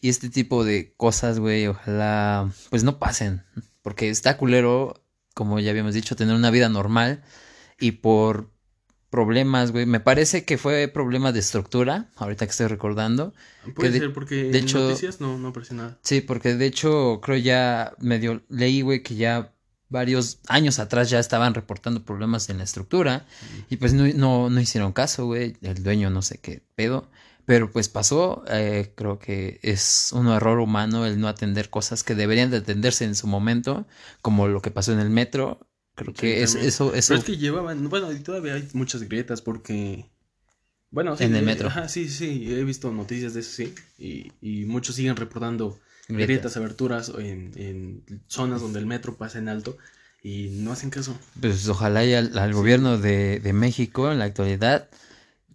Y 0.00 0.08
este 0.08 0.30
tipo 0.30 0.64
de 0.64 0.94
cosas, 0.96 1.38
güey. 1.40 1.66
Ojalá. 1.66 2.50
Pues 2.70 2.84
no 2.84 2.98
pasen. 2.98 3.42
Porque 3.82 4.08
está 4.10 4.36
culero, 4.36 5.02
como 5.34 5.58
ya 5.60 5.70
habíamos 5.70 5.94
dicho, 5.94 6.14
tener 6.16 6.34
una 6.34 6.50
vida 6.50 6.68
normal. 6.68 7.22
Y 7.80 7.92
por 7.92 8.50
problemas, 9.10 9.72
güey. 9.72 9.86
Me 9.86 10.00
parece 10.00 10.44
que 10.44 10.58
fue 10.58 10.86
problema 10.88 11.32
de 11.32 11.40
estructura. 11.40 12.10
Ahorita 12.16 12.46
que 12.46 12.50
estoy 12.50 12.66
recordando. 12.66 13.34
Puede 13.74 13.90
de- 13.92 13.98
ser 14.00 14.12
porque 14.12 14.34
de 14.44 14.58
en 14.58 14.64
hecho- 14.64 14.80
noticias 14.80 15.20
no, 15.20 15.38
no 15.38 15.48
aparece 15.48 15.74
nada. 15.74 15.98
Sí, 16.02 16.20
porque 16.20 16.54
de 16.54 16.66
hecho 16.66 17.20
creo 17.22 17.38
ya 17.38 17.92
medio 17.98 18.42
leí, 18.48 18.82
güey, 18.82 19.02
que 19.02 19.14
ya 19.16 19.54
varios 19.88 20.40
años 20.48 20.78
atrás 20.78 21.08
ya 21.08 21.18
estaban 21.18 21.54
reportando 21.54 22.04
problemas 22.04 22.50
en 22.50 22.58
la 22.58 22.64
estructura 22.64 23.24
y 23.70 23.78
pues 23.78 23.94
no, 23.94 24.04
no, 24.14 24.50
no 24.50 24.60
hicieron 24.60 24.92
caso, 24.92 25.24
güey, 25.24 25.56
el 25.62 25.82
dueño 25.82 26.10
no 26.10 26.20
sé 26.20 26.36
qué 26.42 26.62
pedo, 26.74 27.10
pero 27.48 27.72
pues 27.72 27.88
pasó, 27.90 28.44
eh, 28.48 28.92
creo 28.96 29.18
que 29.18 29.58
es 29.64 30.12
un 30.12 30.28
error 30.28 30.60
humano 30.60 31.06
el 31.06 31.18
no 31.20 31.28
atender 31.28 31.70
cosas 31.70 32.04
que 32.04 32.14
deberían 32.14 32.50
de 32.52 32.58
atenderse 32.58 33.06
en 33.06 33.16
su 33.16 33.26
momento, 33.26 33.86
como 34.22 34.48
lo 34.48 34.62
que 34.62 34.70
pasó 34.70 34.92
en 34.92 35.00
el 35.00 35.10
metro, 35.10 35.66
creo 35.96 36.14
Sí, 36.14 36.36
que 36.36 36.42
es, 36.44 36.56
eso, 36.56 36.94
eso, 36.94 36.94
Pero 37.06 37.18
es 37.20 37.24
que 37.24 37.36
llevaban, 37.36 37.88
bueno, 37.88 38.12
y 38.12 38.20
todavía 38.20 38.54
hay 38.54 38.68
muchas 38.74 39.02
grietas 39.04 39.42
porque, 39.42 40.10
bueno, 40.90 41.16
sí, 41.16 41.26
En 41.26 41.34
el 41.36 41.44
eh, 41.44 41.44
metro. 41.44 41.68
Ajá, 41.68 41.88
sí, 41.88 42.08
sí, 42.08 42.52
he 42.54 42.64
visto 42.64 42.92
noticias 42.92 43.34
de 43.34 43.40
eso, 43.40 43.52
sí, 43.52 43.74
y, 43.98 44.32
y 44.42 44.66
muchos 44.66 44.96
siguen 44.96 45.16
reportando 45.16 45.80
Grietas. 46.08 46.44
grietas, 46.44 46.56
aberturas 46.58 47.10
en, 47.18 47.52
en 47.56 48.24
zonas 48.28 48.62
donde 48.62 48.80
el 48.80 48.86
metro 48.86 49.16
pasa 49.16 49.38
en 49.40 49.48
alto 49.50 49.78
y 50.22 50.48
no 50.50 50.72
hacen 50.72 50.90
caso. 50.90 51.18
pues 51.40 51.68
ojalá 51.68 52.04
y 52.04 52.14
al, 52.14 52.36
al 52.38 52.52
gobierno 52.54 52.98
de, 52.98 53.40
de 53.40 53.52
México 53.52 54.10
en 54.10 54.18
la 54.18 54.24
actualidad, 54.26 54.88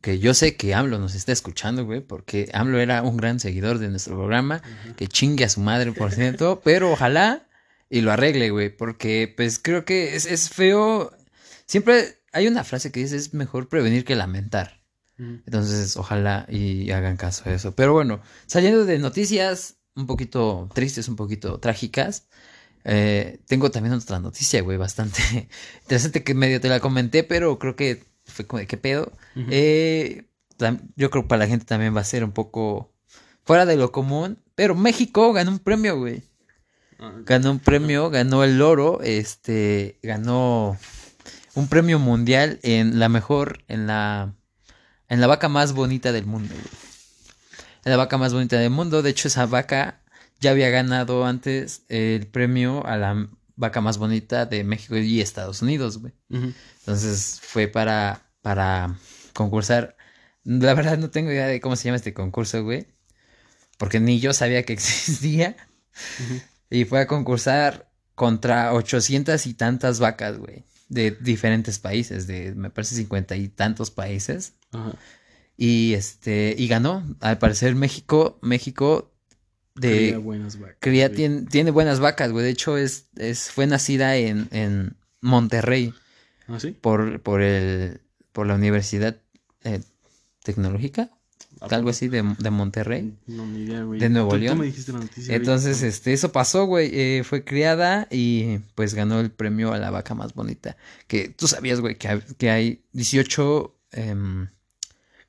que 0.03 0.19
yo 0.19 0.33
sé 0.33 0.57
que 0.57 0.75
AMLO 0.75 0.99
nos 0.99 1.15
está 1.15 1.31
escuchando, 1.31 1.85
güey, 1.85 2.01
porque 2.01 2.49
AMLO 2.51 2.77
era 2.77 3.03
un 3.03 3.15
gran 3.15 3.39
seguidor 3.39 3.79
de 3.79 3.87
nuestro 3.87 4.17
programa, 4.17 4.61
que 4.97 5.07
chingue 5.07 5.45
a 5.45 5.49
su 5.49 5.61
madre, 5.61 5.93
por 5.93 6.11
cierto, 6.11 6.61
pero 6.65 6.91
ojalá 6.91 7.47
y 7.89 8.01
lo 8.01 8.11
arregle, 8.11 8.49
güey, 8.49 8.69
porque 8.75 9.33
pues 9.33 9.59
creo 9.59 9.85
que 9.85 10.17
es, 10.17 10.25
es 10.25 10.49
feo. 10.49 11.15
Siempre 11.67 12.21
hay 12.33 12.47
una 12.47 12.65
frase 12.65 12.91
que 12.91 12.99
dice, 12.99 13.15
es 13.15 13.33
mejor 13.33 13.69
prevenir 13.69 14.03
que 14.03 14.15
lamentar. 14.15 14.83
Entonces, 15.17 15.95
ojalá 15.95 16.47
y 16.49 16.91
hagan 16.91 17.15
caso 17.15 17.43
a 17.45 17.53
eso. 17.53 17.73
Pero 17.73 17.93
bueno, 17.93 18.19
saliendo 18.45 18.83
de 18.83 18.99
noticias 18.99 19.77
un 19.95 20.05
poquito 20.05 20.69
tristes, 20.73 21.07
un 21.07 21.15
poquito 21.15 21.61
trágicas, 21.61 22.27
eh, 22.83 23.39
tengo 23.47 23.71
también 23.71 23.93
otra 23.93 24.19
noticia, 24.19 24.61
güey, 24.63 24.77
bastante 24.77 25.21
interesante 25.83 26.25
que 26.25 26.33
medio 26.33 26.59
te 26.59 26.67
la 26.67 26.81
comenté, 26.81 27.23
pero 27.23 27.57
creo 27.57 27.77
que 27.77 28.03
fue 28.25 28.45
como 28.45 28.59
de 28.59 28.67
qué 28.67 28.77
pedo. 28.77 29.11
Eh, 29.35 30.25
yo 30.95 31.09
creo 31.09 31.23
que 31.23 31.29
para 31.29 31.39
la 31.39 31.47
gente 31.47 31.65
también 31.65 31.95
va 31.95 32.01
a 32.01 32.05
ser 32.05 32.23
un 32.23 32.31
poco 32.31 32.93
fuera 33.43 33.65
de 33.65 33.75
lo 33.75 33.91
común, 33.91 34.39
pero 34.55 34.75
México 34.75 35.33
ganó 35.33 35.51
un 35.51 35.59
premio, 35.59 35.97
güey. 35.97 36.23
Ah, 36.99 37.11
Ganó 37.25 37.51
un 37.51 37.59
premio, 37.59 38.09
ganó 38.11 38.43
el 38.43 38.61
oro, 38.61 39.01
este, 39.01 39.99
ganó 40.03 40.77
un 41.55 41.67
premio 41.67 41.99
mundial 41.99 42.59
en 42.63 42.99
la 42.99 43.09
mejor, 43.09 43.63
en 43.67 43.87
la, 43.87 44.33
en 45.09 45.21
la 45.21 45.27
vaca 45.27 45.49
más 45.49 45.73
bonita 45.73 46.11
del 46.11 46.25
mundo, 46.25 46.53
güey. 46.53 46.83
En 47.85 47.91
la 47.91 47.97
vaca 47.97 48.17
más 48.17 48.33
bonita 48.33 48.57
del 48.57 48.69
mundo, 48.69 49.01
de 49.01 49.09
hecho 49.09 49.27
esa 49.27 49.45
vaca 49.45 49.99
ya 50.39 50.51
había 50.51 50.69
ganado 50.69 51.25
antes 51.25 51.83
el 51.89 52.27
premio 52.27 52.85
a 52.85 52.95
la 52.95 53.27
vaca 53.55 53.81
más 53.81 53.97
bonita 53.97 54.45
de 54.45 54.63
México 54.63 54.97
y 54.97 55.21
Estados 55.21 55.61
Unidos, 55.61 55.99
güey. 55.99 56.13
Entonces 56.29 57.39
fue 57.41 57.67
para, 57.67 58.29
para 58.41 58.97
concursar. 59.33 59.95
La 60.43 60.73
verdad 60.73 60.97
no 60.97 61.09
tengo 61.09 61.31
idea 61.31 61.47
de 61.47 61.61
cómo 61.61 61.75
se 61.75 61.85
llama 61.85 61.97
este 61.97 62.13
concurso, 62.13 62.63
güey. 62.63 62.87
Porque 63.77 63.99
ni 63.99 64.19
yo 64.19 64.33
sabía 64.33 64.63
que 64.63 64.73
existía. 64.73 65.55
Y 66.69 66.85
fue 66.85 67.01
a 67.01 67.07
concursar 67.07 67.91
contra 68.15 68.73
ochocientas 68.73 69.47
y 69.47 69.53
tantas 69.53 69.99
vacas, 69.99 70.37
güey. 70.37 70.63
De 70.89 71.11
diferentes 71.11 71.79
países, 71.79 72.27
de 72.27 72.53
me 72.55 72.69
parece 72.69 72.95
cincuenta 72.95 73.35
y 73.35 73.47
tantos 73.47 73.89
países. 73.91 74.53
Y 75.57 75.93
este, 75.93 76.55
y 76.57 76.67
ganó. 76.67 77.03
Al 77.19 77.37
parecer 77.37 77.75
México, 77.75 78.39
México 78.41 79.12
de 79.75 79.89
Cría 79.89 80.17
buenas 80.19 80.59
vacas, 80.59 80.77
cría 80.79 81.07
güey. 81.07 81.15
tiene, 81.17 81.41
tiene 81.43 81.71
buenas 81.71 81.99
vacas, 81.99 82.31
güey. 82.31 82.45
De 82.45 82.51
hecho, 82.51 82.77
es, 82.77 83.07
es, 83.15 83.49
fue 83.51 83.65
nacida 83.67 84.15
en, 84.17 84.47
en 84.51 84.95
Monterrey 85.21 85.93
¿Ah, 86.47 86.59
sí? 86.59 86.71
por, 86.79 87.21
por 87.21 87.41
el, 87.41 88.01
por 88.31 88.45
la 88.47 88.55
Universidad 88.55 89.17
eh, 89.63 89.81
Tecnológica, 90.43 91.09
¿A 91.61 91.67
algo 91.75 91.91
así 91.91 92.09
de, 92.09 92.21
de 92.39 92.49
Monterrey. 92.49 93.13
No, 93.25 93.45
ni 93.45 93.63
idea, 93.63 93.83
güey. 93.83 93.97
De 93.99 94.09
Nuevo 94.09 94.31
Tú- 94.31 94.37
León. 94.37 94.55
Tú 94.57 94.59
me 94.61 94.65
dijiste 94.65 94.91
la 94.91 94.99
noticia. 94.99 95.27
güey. 95.27 95.35
Entonces, 95.37 95.81
este, 95.81 96.11
eso 96.11 96.31
pasó, 96.33 96.65
güey. 96.65 96.89
eh, 96.93 97.23
fue 97.23 97.45
criada 97.45 98.07
y 98.11 98.57
pues 98.75 98.93
ganó 98.95 99.21
el 99.21 99.31
premio 99.31 99.71
a 99.71 99.77
la 99.77 99.89
vaca 99.89 100.13
más 100.13 100.33
bonita. 100.33 100.75
Que 101.07 101.29
tú 101.29 101.47
sabías, 101.47 101.79
güey, 101.79 101.97
que, 101.97 102.09
hay- 102.09 102.23
que 102.37 102.49
hay 102.49 102.83
18, 102.91 103.73
em, 103.93 104.49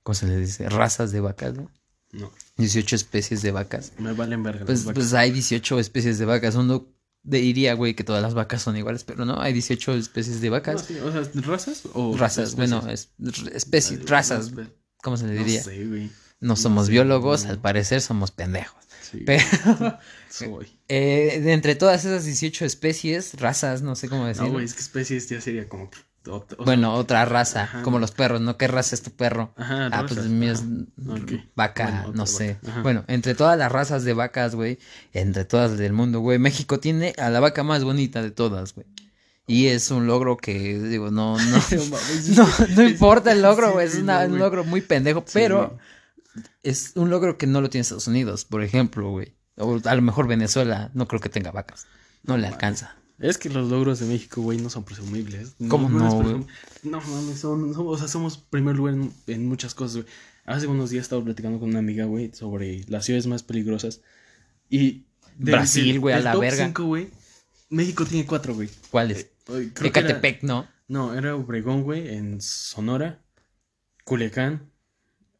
¿cómo 0.02 0.14
se 0.14 0.26
le 0.26 0.36
dice? 0.38 0.68
Razas 0.68 1.12
de 1.12 1.20
vacas, 1.20 1.54
¿no? 1.54 1.70
No, 2.10 2.32
18 2.56 2.96
especies 2.96 3.42
de 3.42 3.50
vacas. 3.50 3.92
me 3.98 4.12
valen 4.12 4.42
verga 4.42 4.64
Pues, 4.64 4.80
las 4.80 4.86
vacas. 4.86 4.94
pues 5.02 5.14
hay 5.14 5.30
18 5.32 5.78
especies 5.78 6.18
de 6.18 6.24
vacas. 6.24 6.54
Uno 6.54 6.86
diría, 7.22 7.74
güey, 7.74 7.94
que 7.94 8.04
todas 8.04 8.22
las 8.22 8.34
vacas 8.34 8.62
son 8.62 8.76
iguales, 8.76 9.02
pero 9.04 9.24
no, 9.24 9.40
hay 9.40 9.52
18 9.52 9.94
especies 9.94 10.40
de 10.40 10.48
No, 10.48 10.52
vacas. 10.52 10.84
sí, 10.86 10.96
o 10.98 11.10
sea, 11.10 11.22
¿razas 11.42 11.82
o 11.94 12.16
razas, 12.16 12.50
especies? 12.50 12.70
bueno, 12.70 12.88
es, 12.90 13.08
especies, 13.54 14.08
razas, 14.08 14.52
no, 14.52 14.66
¿cómo 15.02 15.16
se 15.16 15.26
le 15.26 15.34
No 15.34 15.44
diría? 15.44 15.62
sé, 15.62 15.84
güey. 15.86 16.10
No 16.40 16.56
somos 16.56 16.88
biólogos, 16.90 17.46
al 17.46 17.58
parecer 17.60 18.02
somos 18.02 18.30
pendejos. 18.30 18.76
Pero 19.24 19.42
eh, 20.88 21.40
de 21.42 21.52
entre 21.52 21.74
todas 21.76 22.04
esas 22.04 22.24
18 22.24 22.64
especies, 22.66 23.34
razas, 23.40 23.80
no 23.82 23.94
sé 23.96 24.08
cómo 24.08 24.26
decirlo. 24.26 24.48
No, 24.48 24.52
güey, 24.54 24.64
es 24.66 24.74
que 24.74 24.80
especies 24.80 25.28
ya 25.28 25.40
sería 25.40 25.68
como 25.68 25.90
bueno, 26.64 26.94
otra 26.94 27.24
raza, 27.24 27.68
como 27.82 27.98
los 27.98 28.10
perros, 28.10 28.40
¿no? 28.40 28.56
¿Qué 28.56 28.66
raza 28.66 28.94
es 28.94 29.02
tu 29.02 29.10
perro? 29.10 29.52
Ajá, 29.56 29.88
ah, 29.92 30.04
pues 30.06 30.26
mío 30.26 30.52
es 30.52 30.64
vaca, 31.54 32.06
no 32.14 32.26
sé. 32.26 32.58
Bueno, 32.82 33.04
entre 33.08 33.34
todas 33.34 33.58
las 33.58 33.70
razas 33.70 34.04
de 34.04 34.14
vacas, 34.14 34.54
güey, 34.54 34.78
entre 35.12 35.44
todas 35.44 35.76
del 35.76 35.92
mundo, 35.92 36.20
güey, 36.20 36.38
México 36.38 36.80
tiene 36.80 37.14
a 37.18 37.30
la 37.30 37.40
vaca 37.40 37.62
más 37.62 37.84
bonita 37.84 38.22
de 38.22 38.30
todas, 38.30 38.74
güey. 38.74 38.86
Y 39.46 39.66
es 39.66 39.90
un 39.90 40.06
logro 40.06 40.38
que, 40.38 40.78
digo, 40.78 41.10
no, 41.10 41.36
no, 41.38 41.58
no, 42.36 42.48
no 42.76 42.82
importa 42.82 43.32
el 43.32 43.42
logro, 43.42 43.72
güey, 43.72 43.86
es 43.86 43.96
un 43.96 44.38
logro 44.38 44.64
muy 44.64 44.80
pendejo, 44.80 45.24
pero 45.32 45.78
es 46.62 46.92
un 46.94 47.10
logro 47.10 47.36
que 47.36 47.46
no 47.46 47.60
lo 47.60 47.68
tiene 47.68 47.82
Estados 47.82 48.08
Unidos, 48.08 48.44
por 48.46 48.62
ejemplo, 48.62 49.10
güey. 49.10 49.34
O 49.56 49.78
a 49.84 49.94
lo 49.94 50.02
mejor 50.02 50.26
Venezuela 50.26 50.90
no 50.94 51.06
creo 51.06 51.20
que 51.20 51.28
tenga 51.28 51.52
vacas, 51.52 51.86
no 52.22 52.36
le 52.38 52.46
alcanza. 52.46 52.96
Es 53.18 53.38
que 53.38 53.48
los 53.48 53.70
logros 53.70 54.00
de 54.00 54.06
México, 54.06 54.42
güey, 54.42 54.58
no 54.58 54.70
son 54.70 54.84
presumibles. 54.84 55.54
¿Cómo 55.68 55.88
no, 55.88 56.22
güey? 56.22 56.46
No, 56.82 57.00
mames, 57.00 57.38
son, 57.38 57.72
o 57.76 57.96
sea, 57.96 58.08
somos 58.08 58.38
primer 58.38 58.74
lugar 58.76 58.96
en, 59.26 59.46
muchas 59.46 59.74
cosas, 59.74 60.02
güey. 60.02 60.06
Hace 60.44 60.66
unos 60.66 60.90
días 60.90 61.02
estaba 61.02 61.24
platicando 61.24 61.58
con 61.58 61.70
una 61.70 61.78
amiga, 61.78 62.04
güey, 62.04 62.32
sobre 62.34 62.84
las 62.88 63.04
ciudades 63.04 63.26
más 63.26 63.42
peligrosas. 63.42 64.02
Y... 64.68 65.04
Brasil, 65.36 65.98
güey, 65.98 66.14
a 66.14 66.20
la 66.20 66.36
verga. 66.36 66.72
güey, 66.76 67.08
México 67.68 68.04
tiene 68.04 68.24
cuatro, 68.24 68.54
güey. 68.54 68.68
¿Cuáles? 68.90 69.30
Eh, 69.48 69.72
Ecatepec, 69.82 70.42
¿no? 70.42 70.68
No, 70.86 71.14
era 71.14 71.34
Obregón, 71.34 71.82
güey, 71.82 72.14
en 72.14 72.40
Sonora, 72.40 73.20
Culiacán, 74.04 74.70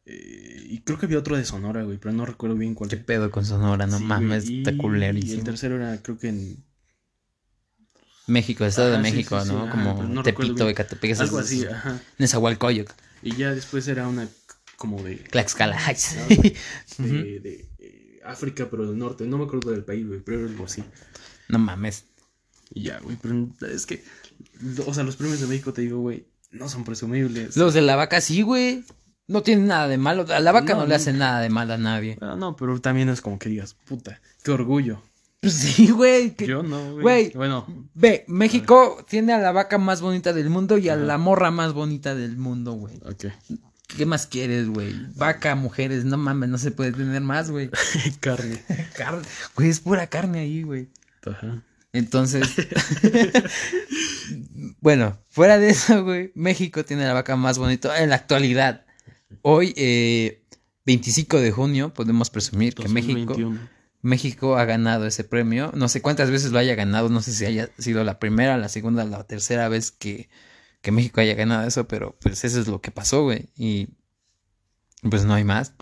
eh, 0.05 0.67
y 0.69 0.81
creo 0.81 0.99
que 0.99 1.05
había 1.07 1.17
otro 1.17 1.35
de 1.35 1.45
Sonora, 1.45 1.83
güey, 1.83 1.97
pero 1.97 2.13
no 2.13 2.25
recuerdo 2.25 2.55
bien 2.55 2.75
cuál. 2.75 2.89
¿Qué 2.89 2.97
pedo 2.97 3.31
con 3.31 3.45
Sonora? 3.45 3.87
No 3.87 3.99
mames, 3.99 4.49
está 4.49 4.71
Y 4.71 5.31
el 5.31 5.43
tercero 5.43 5.75
era, 5.75 6.01
creo 6.01 6.17
que 6.17 6.29
en 6.29 6.63
México, 8.27 8.65
Estado 8.65 8.91
de 8.91 8.99
México, 8.99 9.43
¿no? 9.45 9.69
Como 9.69 10.23
Tepito, 10.23 10.67
Ecatepec. 10.67 11.19
Algo 11.19 11.39
así, 11.39 11.65
ajá. 11.65 12.01
Nezahualcóyotl. 12.17 12.91
Y 13.21 13.35
ya 13.35 13.53
después 13.53 13.87
era 13.87 14.07
una 14.07 14.27
como 14.77 15.01
de... 15.03 15.15
Tlaxcala. 15.15 15.77
De, 16.97 17.39
de, 17.39 17.69
eh, 17.79 18.21
África, 18.25 18.67
pero 18.69 18.87
del 18.87 18.97
norte. 18.97 19.25
No 19.25 19.37
me 19.37 19.45
acuerdo 19.45 19.71
del 19.71 19.83
país, 19.83 20.07
güey, 20.07 20.19
pero 20.19 20.39
era 20.39 20.49
algo 20.49 20.65
así. 20.65 20.83
No 21.47 21.59
mames. 21.59 22.05
Y 22.73 22.83
ya, 22.83 22.99
güey, 22.99 23.17
pero 23.21 23.47
es 23.71 23.85
que... 23.85 24.03
O 24.85 24.93
sea, 24.93 25.03
los 25.03 25.15
premios 25.15 25.39
de 25.39 25.47
México, 25.47 25.73
te 25.73 25.81
digo, 25.81 25.99
güey, 25.99 26.27
no 26.51 26.69
son 26.69 26.83
presumibles. 26.83 27.57
Los 27.57 27.73
de 27.73 27.81
la 27.81 27.95
vaca 27.95 28.21
sí, 28.21 28.41
güey. 28.41 28.83
No 29.27 29.41
tienen 29.41 29.67
nada 29.67 29.87
de 29.87 29.97
malo. 29.97 30.25
A 30.29 30.39
la 30.39 30.51
vaca 30.51 30.75
no, 30.75 30.85
le 30.85 30.95
hace 30.95 31.11
nada 31.11 31.41
de 31.41 31.49
mal 31.49 31.71
a 31.71 31.77
nadie. 31.77 32.17
No, 32.21 32.35
no, 32.35 32.55
pero 32.55 32.79
también 32.79 33.09
es 33.09 33.21
como 33.21 33.39
que 33.39 33.49
digas, 33.49 33.73
puta, 33.73 34.21
qué 34.43 34.51
orgullo. 34.51 35.01
Sí, 35.49 35.91
güey. 35.91 36.35
Yo 36.37 36.63
no, 36.63 36.93
güey. 36.93 37.31
Bueno. 37.33 37.65
Ve, 37.93 38.25
México 38.27 39.05
tiene 39.07 39.33
a 39.33 39.37
la 39.37 39.51
vaca 39.51 39.77
más 39.77 40.01
bonita 40.01 40.33
del 40.33 40.49
mundo 40.49 40.77
y 40.77 40.89
a 40.89 40.95
la 40.95 41.17
morra 41.17 41.51
más 41.51 41.73
bonita 41.73 42.15
del 42.15 42.37
mundo, 42.37 42.73
güey. 42.73 42.95
Ok. 43.05 43.25
¿Qué 43.87 44.05
más 44.05 44.27
quieres, 44.27 44.67
güey? 44.67 44.93
Vaca, 45.15 45.55
mujeres, 45.55 46.05
no 46.05 46.17
mames, 46.17 46.49
no 46.49 46.57
se 46.57 46.71
puede 46.71 46.91
tener 46.91 47.21
más, 47.21 47.51
güey. 47.51 47.69
carne. 48.19 48.63
carne. 48.95 49.23
Güey, 49.55 49.69
es 49.69 49.79
pura 49.79 50.07
carne 50.07 50.39
ahí, 50.39 50.63
güey. 50.63 50.89
Ajá. 51.25 51.63
Entonces, 51.93 52.49
bueno, 54.81 55.17
fuera 55.29 55.57
de 55.57 55.69
eso, 55.69 56.03
güey, 56.03 56.33
México 56.35 56.83
tiene 56.83 57.05
la 57.05 57.13
vaca 57.13 57.37
más 57.37 57.57
bonita 57.57 58.03
en 58.03 58.09
la 58.09 58.15
actualidad. 58.15 58.85
Hoy, 59.41 59.73
eh, 59.77 60.43
25 60.85 61.39
de 61.39 61.51
junio, 61.51 61.93
podemos 61.93 62.29
presumir 62.29 62.75
que 62.75 62.89
México 62.89 63.33
México 64.05 64.55
ha 64.55 64.65
ganado 64.65 65.07
ese 65.07 65.23
premio. 65.23 65.71
No 65.73 65.89
sé 65.89 65.99
cuántas 66.03 66.29
veces 66.29 66.51
lo 66.51 66.59
haya 66.59 66.75
ganado, 66.75 67.09
no 67.09 67.23
sé 67.23 67.33
si 67.33 67.43
haya 67.43 67.71
sido 67.79 68.03
la 68.03 68.19
primera, 68.19 68.55
la 68.55 68.69
segunda, 68.69 69.03
la 69.03 69.23
tercera 69.23 69.67
vez 69.67 69.89
que, 69.89 70.29
que 70.81 70.91
México 70.91 71.21
haya 71.21 71.33
ganado 71.33 71.67
eso, 71.67 71.87
pero 71.87 72.15
pues 72.21 72.45
eso 72.45 72.61
es 72.61 72.67
lo 72.67 72.81
que 72.81 72.91
pasó, 72.91 73.23
güey. 73.23 73.49
Y 73.57 73.87
pues 75.09 75.25
no 75.25 75.33
hay 75.33 75.43
más. 75.43 75.73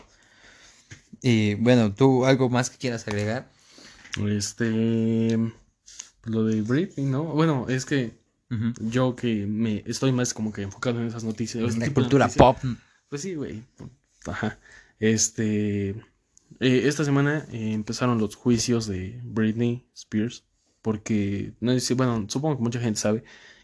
Y 1.21 1.56
bueno, 1.56 1.93
¿tú 1.93 2.26
algo 2.26 2.50
más 2.50 2.69
que 2.69 2.78
quieras 2.78 3.06
agregar? 3.10 3.50
Este. 4.26 5.38
Lo 6.24 6.45
de 6.45 6.62
Britney, 6.62 7.06
¿no? 7.06 7.26
Bueno, 7.26 7.65
es 7.67 7.84
que 7.84 8.17
yo 8.80 9.17
que 9.17 9.45
me 9.48 9.84
estoy 9.86 10.13
más 10.13 10.34
como 10.34 10.54
que 10.54 10.62
enfocado 10.62 11.02
en 11.02 11.08
esas 11.08 11.26
noticias. 11.26 11.74
En 11.74 11.80
la 11.82 11.93
cultura 11.93 12.30
pop. 12.30 12.58
Pues 13.10 13.21
sí, 13.21 13.36
güey. 13.36 13.63
Ajá. 14.26 14.58
Este. 15.00 15.95
Eh, 16.60 16.84
esta 16.86 17.04
semana 17.04 17.46
eh, 17.52 17.74
empezaron 17.74 18.18
los 18.20 18.36
juicios 18.36 18.88
de 18.88 19.20
Britney 19.24 19.86
Spears 19.96 20.44
porque, 20.82 21.54
no 21.62 21.74
bueno, 21.96 22.26
supongo 22.28 22.58
que 22.58 22.63
mucha 22.63 22.80
gente 22.80 23.00
sabe 23.00 23.24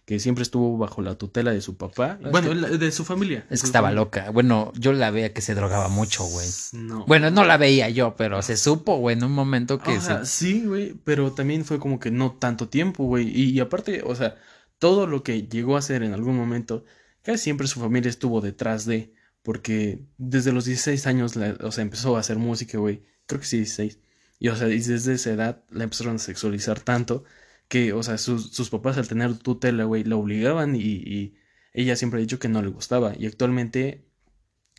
que 0.09 0.19
siempre 0.19 0.41
estuvo 0.41 0.75
bajo 0.75 1.03
la 1.03 1.19
tutela 1.19 1.51
de 1.51 1.61
su 1.61 1.77
papá, 1.77 2.17
bueno, 2.31 2.55
de 2.55 2.91
su 2.91 3.05
familia. 3.05 3.45
Es 3.51 3.61
que 3.61 3.67
estaba 3.67 3.91
loca. 3.91 4.31
Bueno, 4.31 4.71
yo 4.75 4.91
la 4.91 5.11
veía 5.11 5.33
que 5.33 5.41
se 5.41 5.53
drogaba 5.53 5.87
mucho, 5.87 6.23
güey. 6.23 6.47
No. 6.73 7.05
Bueno, 7.05 7.29
no 7.29 7.43
la 7.43 7.57
veía 7.57 7.89
yo, 7.89 8.15
pero 8.15 8.41
se 8.41 8.57
supo, 8.57 8.97
güey, 8.97 9.15
en 9.15 9.23
un 9.23 9.33
momento 9.33 9.77
que 9.77 9.99
Sí, 10.23 10.65
güey, 10.65 10.95
pero 11.03 11.33
también 11.33 11.63
fue 11.63 11.77
como 11.77 11.99
que 11.99 12.09
no 12.09 12.31
tanto 12.31 12.69
tiempo, 12.69 13.03
güey. 13.03 13.29
Y, 13.29 13.59
aparte, 13.59 14.01
o 14.03 14.15
sea, 14.15 14.35
todo 14.79 15.05
lo 15.05 15.21
que 15.21 15.43
llegó 15.43 15.75
a 15.75 15.79
hacer 15.79 16.01
en 16.01 16.13
algún 16.13 16.35
momento, 16.35 16.85
casi 17.21 17.43
siempre 17.43 17.67
su 17.67 17.79
familia 17.79 18.09
estuvo 18.09 18.41
detrás 18.41 18.85
de 18.85 19.13
porque 19.43 20.05
desde 20.17 20.51
los 20.51 20.65
16 20.65 21.07
años, 21.07 21.37
o 21.37 21.71
sea, 21.71 21.81
empezó 21.81 22.17
a 22.17 22.19
hacer 22.19 22.37
música, 22.37 22.77
güey. 22.77 23.03
Creo 23.25 23.41
que 23.41 23.47
sí, 23.47 23.57
16. 23.57 23.99
Y, 24.39 24.49
o 24.49 24.55
sea, 24.55 24.69
y 24.69 24.79
desde 24.79 25.13
esa 25.13 25.31
edad 25.31 25.63
la 25.69 25.83
empezaron 25.83 26.15
a 26.15 26.19
sexualizar 26.19 26.79
tanto 26.79 27.23
que, 27.67 27.93
o 27.93 28.03
sea, 28.03 28.17
sus, 28.17 28.51
sus 28.51 28.69
papás 28.69 28.97
al 28.97 29.07
tener 29.07 29.37
tutela, 29.37 29.83
güey, 29.85 30.03
la 30.03 30.15
obligaban 30.17 30.75
y, 30.75 31.35
ella 31.73 31.95
siempre 31.95 32.19
ha 32.19 32.21
dicho 32.21 32.39
que 32.39 32.49
no 32.49 32.61
le 32.61 32.69
gustaba. 32.69 33.13
Y 33.17 33.27
actualmente, 33.27 34.05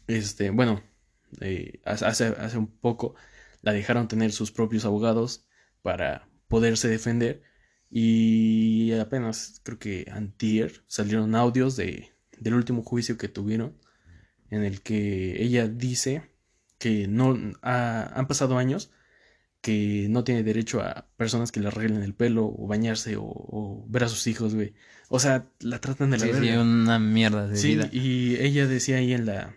este, 0.09 0.51
bueno, 0.51 0.83
eh, 1.41 1.81
hace, 1.85 2.27
hace 2.27 2.59
un 2.59 2.67
poco 2.67 3.15
la 3.63 3.73
dejaron 3.73 4.09
tener 4.09 4.33
sus 4.33 4.51
propios 4.53 4.85
abogados 4.85 5.47
para 5.83 6.29
poderse 6.49 6.89
defender. 6.89 7.43
Y 7.91 8.93
apenas, 8.95 9.61
creo 9.65 9.79
que 9.79 10.07
antier, 10.13 10.85
salieron 10.87 11.35
audios 11.35 11.77
de, 11.77 12.13
del 12.39 12.55
último 12.55 12.83
juicio 12.83 13.17
que 13.19 13.29
tuvieron 13.29 13.79
en 14.51 14.65
el 14.65 14.83
que 14.83 15.43
ella 15.43 15.69
dice 15.69 16.23
que 16.79 17.09
no 17.09 17.37
han 17.63 18.27
pasado 18.27 18.59
años 18.59 18.91
que 19.61 20.07
no 20.09 20.25
tiene 20.25 20.43
derecho 20.43 20.81
a 20.81 21.07
personas 21.17 21.53
que 21.53 21.61
le 21.61 21.69
arreglen 21.69 22.03
el 22.03 22.15
pelo 22.15 22.47
o 22.47 22.67
bañarse 22.67 23.17
o, 23.19 23.85
ver 23.89 24.05
a 24.05 24.09
sus 24.09 24.27
hijos, 24.27 24.55
güey. 24.55 24.73
O 25.09 25.19
sea, 25.19 25.47
la 25.61 25.81
tratan 25.81 26.11
de 26.11 26.19
la 26.19 26.25
sí, 26.25 26.49
una 26.51 26.99
mierda 26.99 27.47
de 27.47 27.57
sí, 27.57 27.79
y 27.93 28.37
ella 28.37 28.67
decía 28.67 28.97
ahí 28.97 29.13
en 29.13 29.27
la 29.27 29.55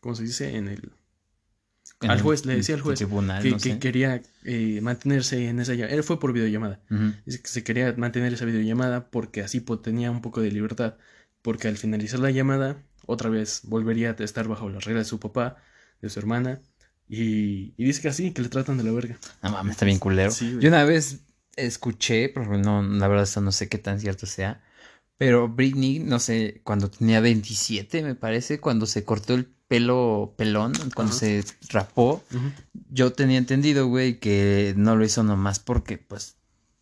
¿cómo 0.00 0.14
se 0.14 0.24
dice? 0.24 0.56
En 0.56 0.68
el 0.68 0.92
al 2.00 2.20
juez, 2.20 2.44
le 2.44 2.56
decía 2.56 2.74
al 2.74 2.80
juez 2.80 2.98
que, 3.62 3.78
quería 3.78 4.22
eh, 4.44 4.80
mantenerse 4.82 5.48
en 5.48 5.60
esa 5.60 5.74
llamada. 5.74 5.94
Él 5.94 6.02
fue 6.02 6.20
por 6.20 6.32
videollamada. 6.32 6.80
Dice 7.24 7.40
que 7.40 7.48
se 7.48 7.64
quería 7.64 7.94
mantener 7.96 8.32
esa 8.34 8.44
videollamada 8.44 9.08
porque 9.08 9.40
así 9.40 9.60
tenía 9.60 10.10
un 10.10 10.20
poco 10.20 10.40
de 10.40 10.50
libertad. 10.50 10.96
Porque 11.42 11.68
al 11.68 11.76
finalizar 11.76 12.20
la 12.20 12.30
llamada, 12.30 12.82
otra 13.06 13.30
vez 13.30 13.62
volvería 13.64 14.16
a 14.18 14.24
estar 14.24 14.48
bajo 14.48 14.68
las 14.68 14.84
reglas 14.84 15.06
de 15.06 15.10
su 15.10 15.20
papá, 15.20 15.56
de 16.00 16.10
su 16.10 16.18
hermana, 16.18 16.60
y, 17.08 17.72
dice 17.82 18.02
que 18.02 18.08
así, 18.08 18.32
que 18.32 18.42
le 18.42 18.48
tratan 18.48 18.78
de 18.78 18.84
la 18.84 18.92
verga. 18.92 19.18
No 19.42 19.50
mames, 19.50 19.72
está 19.72 19.86
bien 19.86 19.98
culero. 19.98 20.32
Yo 20.32 20.68
una 20.68 20.84
vez 20.84 21.20
escuché, 21.56 22.28
pero 22.28 22.58
no, 22.58 22.82
la 22.82 23.08
verdad 23.08 23.24
eso 23.24 23.40
no 23.40 23.52
sé 23.52 23.68
qué 23.68 23.78
tan 23.78 24.00
cierto 24.00 24.26
sea, 24.26 24.62
pero 25.18 25.48
Britney, 25.48 26.00
no 26.00 26.18
sé, 26.18 26.60
cuando 26.64 26.90
tenía 26.90 27.20
27 27.20 28.02
me 28.02 28.14
parece, 28.14 28.60
cuando 28.60 28.86
se 28.86 29.04
cortó 29.04 29.34
el 29.34 29.46
pelo 29.68 30.34
pelón, 30.36 30.74
cuando 30.94 31.12
se 31.12 31.44
rapó, 31.70 32.22
yo 32.90 33.12
tenía 33.12 33.38
entendido, 33.38 33.86
güey, 33.86 34.18
que 34.18 34.74
no 34.76 34.94
lo 34.96 35.04
hizo 35.04 35.22
nomás 35.22 35.58
porque, 35.58 35.98
pues, 35.98 36.36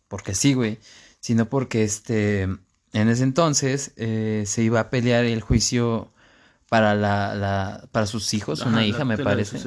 porque 0.07 0.35
sí, 0.35 0.53
güey, 0.53 0.79
sino 1.19 1.49
porque 1.49 1.83
este, 1.83 2.41
en 2.41 3.09
ese 3.09 3.23
entonces 3.23 3.93
eh, 3.95 4.43
se 4.45 4.63
iba 4.63 4.81
a 4.81 4.89
pelear 4.89 5.25
el 5.25 5.41
juicio 5.41 6.11
para 6.69 6.95
la, 6.95 7.35
la 7.35 7.87
para 7.91 8.07
sus 8.07 8.33
hijos, 8.33 8.61
una 8.61 8.85
hija 8.85 9.05
me 9.05 9.17
parece. 9.17 9.59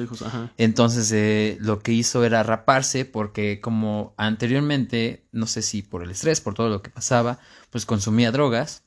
Entonces 0.57 1.11
eh, 1.11 1.57
lo 1.61 1.79
que 1.79 1.93
hizo 1.93 2.25
era 2.25 2.43
raparse 2.43 3.05
porque 3.05 3.61
como 3.61 4.13
anteriormente, 4.17 5.25
no 5.31 5.47
sé 5.47 5.61
si 5.61 5.81
por 5.81 6.03
el 6.03 6.11
estrés, 6.11 6.41
por 6.41 6.55
todo 6.55 6.69
lo 6.69 6.81
que 6.81 6.89
pasaba, 6.89 7.39
pues 7.69 7.85
consumía 7.85 8.31
drogas. 8.31 8.83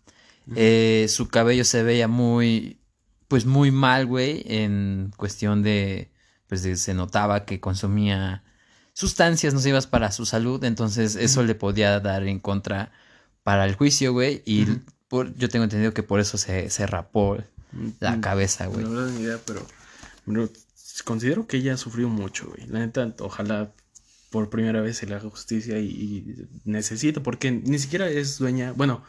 Eh, 0.57 1.07
su 1.09 1.29
cabello 1.29 1.65
se 1.65 1.83
veía 1.85 2.09
muy, 2.09 2.81
pues 3.29 3.47
muy 3.47 3.71
mal, 3.71 4.07
güey, 4.07 4.43
en 4.47 5.13
cuestión 5.17 5.63
de, 5.63 6.13
pues 6.49 6.63
se 6.63 6.95
notaba 6.95 7.45
que 7.45 7.61
consumía 7.61 8.43
sustancias 8.93 9.55
nocivas 9.55 9.87
para 9.87 10.13
su 10.13 10.27
salud, 10.27 10.63
entonces 10.65 11.15
eso 11.15 11.43
le 11.43 11.55
podía 11.55 11.99
dar 12.01 12.25
en 12.25 12.41
contra 12.41 12.93
para 13.43 13.65
el 13.65 13.75
juicio, 13.75 14.13
güey, 14.13 14.43
y 14.45 14.67
por, 15.09 15.35
yo 15.37 15.49
tengo 15.49 15.65
entendido 15.65 15.95
que 15.95 16.03
por 16.03 16.21
eso 16.21 16.37
se, 16.39 16.69
se 16.71 16.87
rapó 16.87 17.39
la 18.01 18.21
cabeza, 18.21 18.67
güey. 18.67 18.85
No, 18.85 18.91
no 18.91 19.21
idea, 19.21 19.39
pero, 19.47 19.67
considero 21.05 21.47
que 21.47 21.59
ella 21.59 21.77
sufrió 21.77 22.09
mucho, 22.09 22.49
güey. 22.49 22.67
La 22.69 22.81
neta, 22.81 23.15
ojalá 23.21 23.73
por 24.31 24.51
primera 24.51 24.81
vez 24.81 24.97
se 24.97 25.07
le 25.07 25.15
haga 25.15 25.29
justicia 25.29 25.79
y, 25.79 25.87
y 25.87 26.49
necesito, 26.65 27.23
porque 27.23 27.51
ni 27.51 27.79
siquiera 27.79 28.09
es 28.09 28.39
dueña, 28.39 28.73
bueno, 28.73 29.05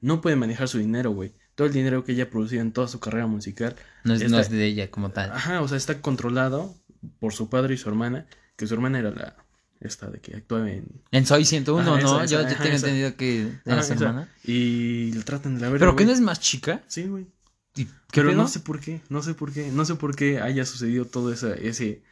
no 0.00 0.20
puede 0.20 0.36
manejar 0.36 0.68
su 0.68 0.78
dinero, 0.78 1.10
güey. 1.10 1.34
Todo 1.54 1.66
el 1.66 1.72
dinero 1.72 2.04
que 2.04 2.12
ella 2.12 2.24
ha 2.24 2.30
producido 2.30 2.62
en 2.62 2.72
toda 2.72 2.88
su 2.88 3.00
carrera 3.00 3.26
musical. 3.26 3.76
No 4.04 4.14
es, 4.14 4.30
no 4.30 4.38
es 4.38 4.48
de 4.48 4.64
ella 4.64 4.90
como 4.90 5.10
tal. 5.10 5.30
Ajá, 5.32 5.60
o 5.60 5.68
sea, 5.68 5.76
está 5.76 6.00
controlado 6.00 6.74
por 7.18 7.32
su 7.32 7.50
padre 7.50 7.74
y 7.74 7.76
su 7.76 7.88
hermana, 7.88 8.26
que 8.56 8.66
su 8.66 8.74
hermana 8.74 8.98
era 8.98 9.10
la, 9.10 9.36
esta 9.80 10.08
de 10.08 10.20
que 10.20 10.36
actuaba 10.36 10.70
en... 10.70 11.02
En 11.10 11.26
Soy 11.26 11.44
101, 11.44 11.80
Ajá, 11.80 11.90
¿no? 11.90 12.22
esa, 12.22 12.24
esa, 12.24 12.48
yo 12.48 12.56
tengo 12.56 12.76
esa. 12.76 12.86
entendido 12.86 13.16
que 13.16 13.58
era 13.64 13.82
su 13.82 13.92
hermana. 13.92 14.28
Y 14.44 15.12
le 15.12 15.22
tratan 15.22 15.56
de 15.56 15.60
la 15.60 15.68
verga, 15.68 15.86
Pero 15.86 15.96
que 15.96 16.04
no 16.06 16.12
es 16.12 16.20
más 16.20 16.40
chica. 16.40 16.82
Sí, 16.86 17.04
güey. 17.04 17.26
¿Y 17.74 17.86
qué 18.12 18.20
Pero 18.20 18.32
pedo? 18.32 18.42
no 18.42 18.48
sé 18.48 18.60
por 18.60 18.80
qué, 18.80 19.02
no 19.08 19.22
sé 19.22 19.34
por 19.34 19.52
qué, 19.52 19.70
no 19.70 19.84
sé 19.84 19.94
por 19.94 20.16
qué 20.16 20.40
haya 20.40 20.64
sucedido 20.64 21.04
todo 21.06 21.32
esa, 21.32 21.54
ese 21.54 22.02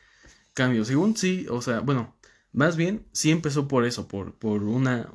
cambio. 0.55 0.85
Según 0.85 1.16
sí, 1.16 1.47
o 1.51 1.62
sea, 1.62 1.81
bueno, 1.81 2.16
más 2.53 2.77
bien 2.77 3.07
sí 3.12 3.31
empezó 3.33 3.68
por 3.68 3.87
eso, 3.87 4.09
por, 4.09 4.35
por 4.38 4.64
una, 4.64 5.12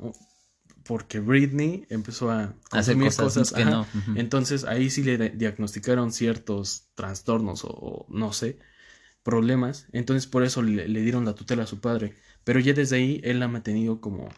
porque 0.84 1.20
Britney 1.20 1.86
empezó 1.90 2.30
a 2.30 2.54
Hacer 2.70 2.98
cosas, 2.98 3.16
cosas, 3.16 3.52
que 3.52 3.64
no. 3.66 3.88
Entonces 4.14 4.64
ahí 4.64 4.90
sí 4.90 5.02
le 5.04 5.18
di- 5.18 5.30
diagnosticaron 5.38 6.12
ciertos 6.12 6.88
trastornos 6.94 7.64
o, 7.64 7.68
o 7.70 8.06
no 8.10 8.32
sé, 8.32 8.58
problemas. 9.24 9.88
Entonces 9.92 10.26
por 10.28 10.44
eso 10.44 10.62
le, 10.62 10.88
le 10.88 11.00
dieron 11.02 11.24
la 11.26 11.34
tutela 11.34 11.64
a 11.64 11.66
su 11.66 11.80
padre. 11.80 12.16
Pero 12.44 12.60
ya 12.60 12.74
desde 12.74 12.96
ahí 12.96 13.20
él 13.24 13.40
la 13.40 13.46
ha 13.46 13.48
mantenido 13.48 14.00
como 14.00 14.30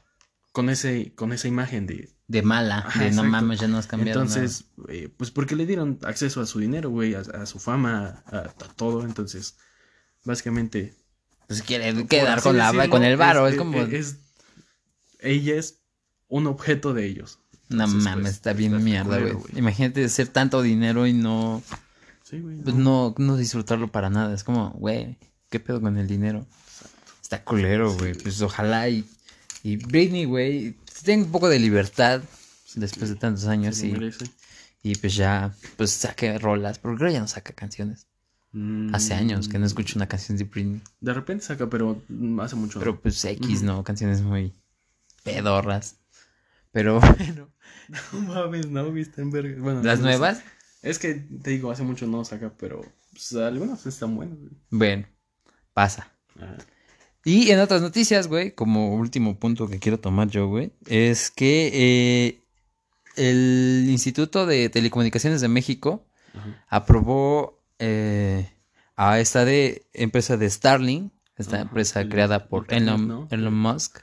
con 0.52 0.70
ese, 0.70 1.14
con 1.16 1.32
esa 1.32 1.48
imagen 1.48 1.86
de, 1.86 2.15
De 2.28 2.42
mala, 2.42 2.78
Ajá, 2.78 2.98
de 3.04 3.04
no 3.06 3.22
exacto. 3.22 3.30
mames, 3.30 3.60
ya 3.60 3.68
no 3.68 3.78
has 3.78 3.86
cambiado. 3.86 4.20
entonces, 4.20 4.64
eh, 4.88 5.08
pues 5.16 5.30
porque 5.30 5.54
le 5.54 5.64
dieron 5.64 5.98
acceso 6.02 6.40
a 6.40 6.46
su 6.46 6.58
dinero, 6.58 6.90
güey, 6.90 7.14
a, 7.14 7.20
a 7.20 7.46
su 7.46 7.58
fama, 7.60 8.22
a, 8.26 8.38
a 8.38 8.48
todo. 8.74 9.04
Entonces, 9.04 9.56
básicamente. 10.24 10.94
Pues 11.46 11.62
quiere 11.62 12.06
quedar 12.08 12.42
con, 12.42 12.56
la, 12.56 12.72
decirlo, 12.72 12.90
con 12.90 13.04
el 13.04 13.16
varo. 13.16 13.46
Es, 13.46 13.56
como. 13.56 13.78
eh, 13.78 13.88
es- 13.98 14.16
ella 15.20 15.54
es 15.54 15.80
un 16.28 16.46
objeto 16.48 16.92
de 16.94 17.06
ellos. 17.06 17.38
no 17.68 17.86
mames, 17.86 18.22
pues, 18.22 18.32
está 18.34 18.52
bien 18.52 18.82
mierda, 18.82 19.18
güey. 19.20 19.36
Imagínate 19.54 20.04
hacer 20.04 20.26
tanto 20.28 20.62
dinero 20.62 21.06
y 21.06 21.12
no. 21.12 21.62
Sí, 22.24 22.40
güey. 22.40 22.56
Pues 22.58 22.74
no, 22.74 23.14
no 23.18 23.36
disfrutarlo 23.36 23.92
para 23.92 24.10
nada. 24.10 24.34
Es 24.34 24.42
como, 24.42 24.70
güey, 24.72 25.16
¿qué 25.48 25.60
pedo 25.60 25.80
con 25.80 25.96
el 25.96 26.08
dinero? 26.08 26.44
Está 27.22 27.44
culero, 27.44 27.94
güey. 27.94 28.14
Pues 28.14 28.40
ojalá 28.42 28.88
y. 28.88 29.04
Y 29.62 29.76
Britney, 29.76 30.24
güey, 30.26 30.76
tenga 31.06 31.24
un 31.24 31.32
poco 31.32 31.48
de 31.48 31.58
libertad 31.58 32.20
después 32.74 33.08
de 33.08 33.16
tantos 33.16 33.46
años 33.46 33.82
y, 33.82 33.94
y 34.82 34.94
pues 34.96 35.14
ya, 35.14 35.54
pues 35.76 35.92
saque 35.92 36.38
rolas. 36.38 36.78
Porque 36.78 36.98
creo 36.98 37.08
que 37.08 37.14
ya 37.14 37.20
no 37.20 37.28
saca 37.28 37.54
canciones. 37.54 38.06
Hace 38.92 39.12
años 39.14 39.48
que 39.48 39.58
no 39.58 39.66
escucho 39.66 39.98
una 39.98 40.08
canción 40.08 40.38
de 40.38 40.44
Britney. 40.44 40.80
De 41.00 41.12
repente 41.12 41.44
saca, 41.44 41.68
pero 41.68 42.02
mm, 42.08 42.40
hace 42.40 42.56
mucho. 42.56 42.78
Pero 42.78 43.00
pues 43.00 43.22
X. 43.24 43.62
¿no? 43.62 43.84
Canciones 43.84 44.22
muy 44.22 44.54
pedorras. 45.22 45.96
Pero 46.72 47.00
bueno. 47.18 47.50
no 48.12 48.20
mames, 48.20 48.68
no, 48.68 48.90
viste 48.92 49.20
en 49.22 49.30
verga. 49.30 49.60
Bueno, 49.60 49.82
¿Las 49.82 50.00
no 50.00 50.06
sé. 50.06 50.10
nuevas? 50.10 50.42
Es 50.82 50.98
que 50.98 51.14
te 51.14 51.50
digo, 51.50 51.70
hace 51.70 51.82
mucho 51.82 52.06
no 52.06 52.24
saca, 52.24 52.52
pero 52.56 52.82
pues, 53.12 53.34
algunas 53.34 53.84
están 53.86 54.16
buenas. 54.16 54.38
Bueno, 54.70 55.06
pasa. 55.74 56.10
Ajá. 56.36 56.56
Y 57.26 57.50
en 57.50 57.58
otras 57.58 57.82
noticias, 57.82 58.28
güey, 58.28 58.52
como 58.52 58.94
último 58.94 59.36
punto 59.36 59.66
que 59.66 59.80
quiero 59.80 59.98
tomar 59.98 60.28
yo, 60.28 60.46
güey, 60.46 60.70
es 60.86 61.32
que 61.32 61.70
eh, 61.74 62.40
el 63.16 63.86
Instituto 63.88 64.46
de 64.46 64.68
Telecomunicaciones 64.68 65.40
de 65.40 65.48
México 65.48 66.06
aprobó 66.68 67.64
eh, 67.80 68.48
a 68.94 69.18
esta 69.18 69.44
de 69.44 69.88
empresa 69.92 70.36
de 70.36 70.48
Starlink, 70.48 71.12
esta 71.36 71.62
empresa 71.62 72.02
el 72.02 72.10
creada 72.10 72.46
por 72.46 72.72
Elon, 72.72 73.08
¿no? 73.08 73.28
Elon 73.32 73.58
Musk, 73.58 73.98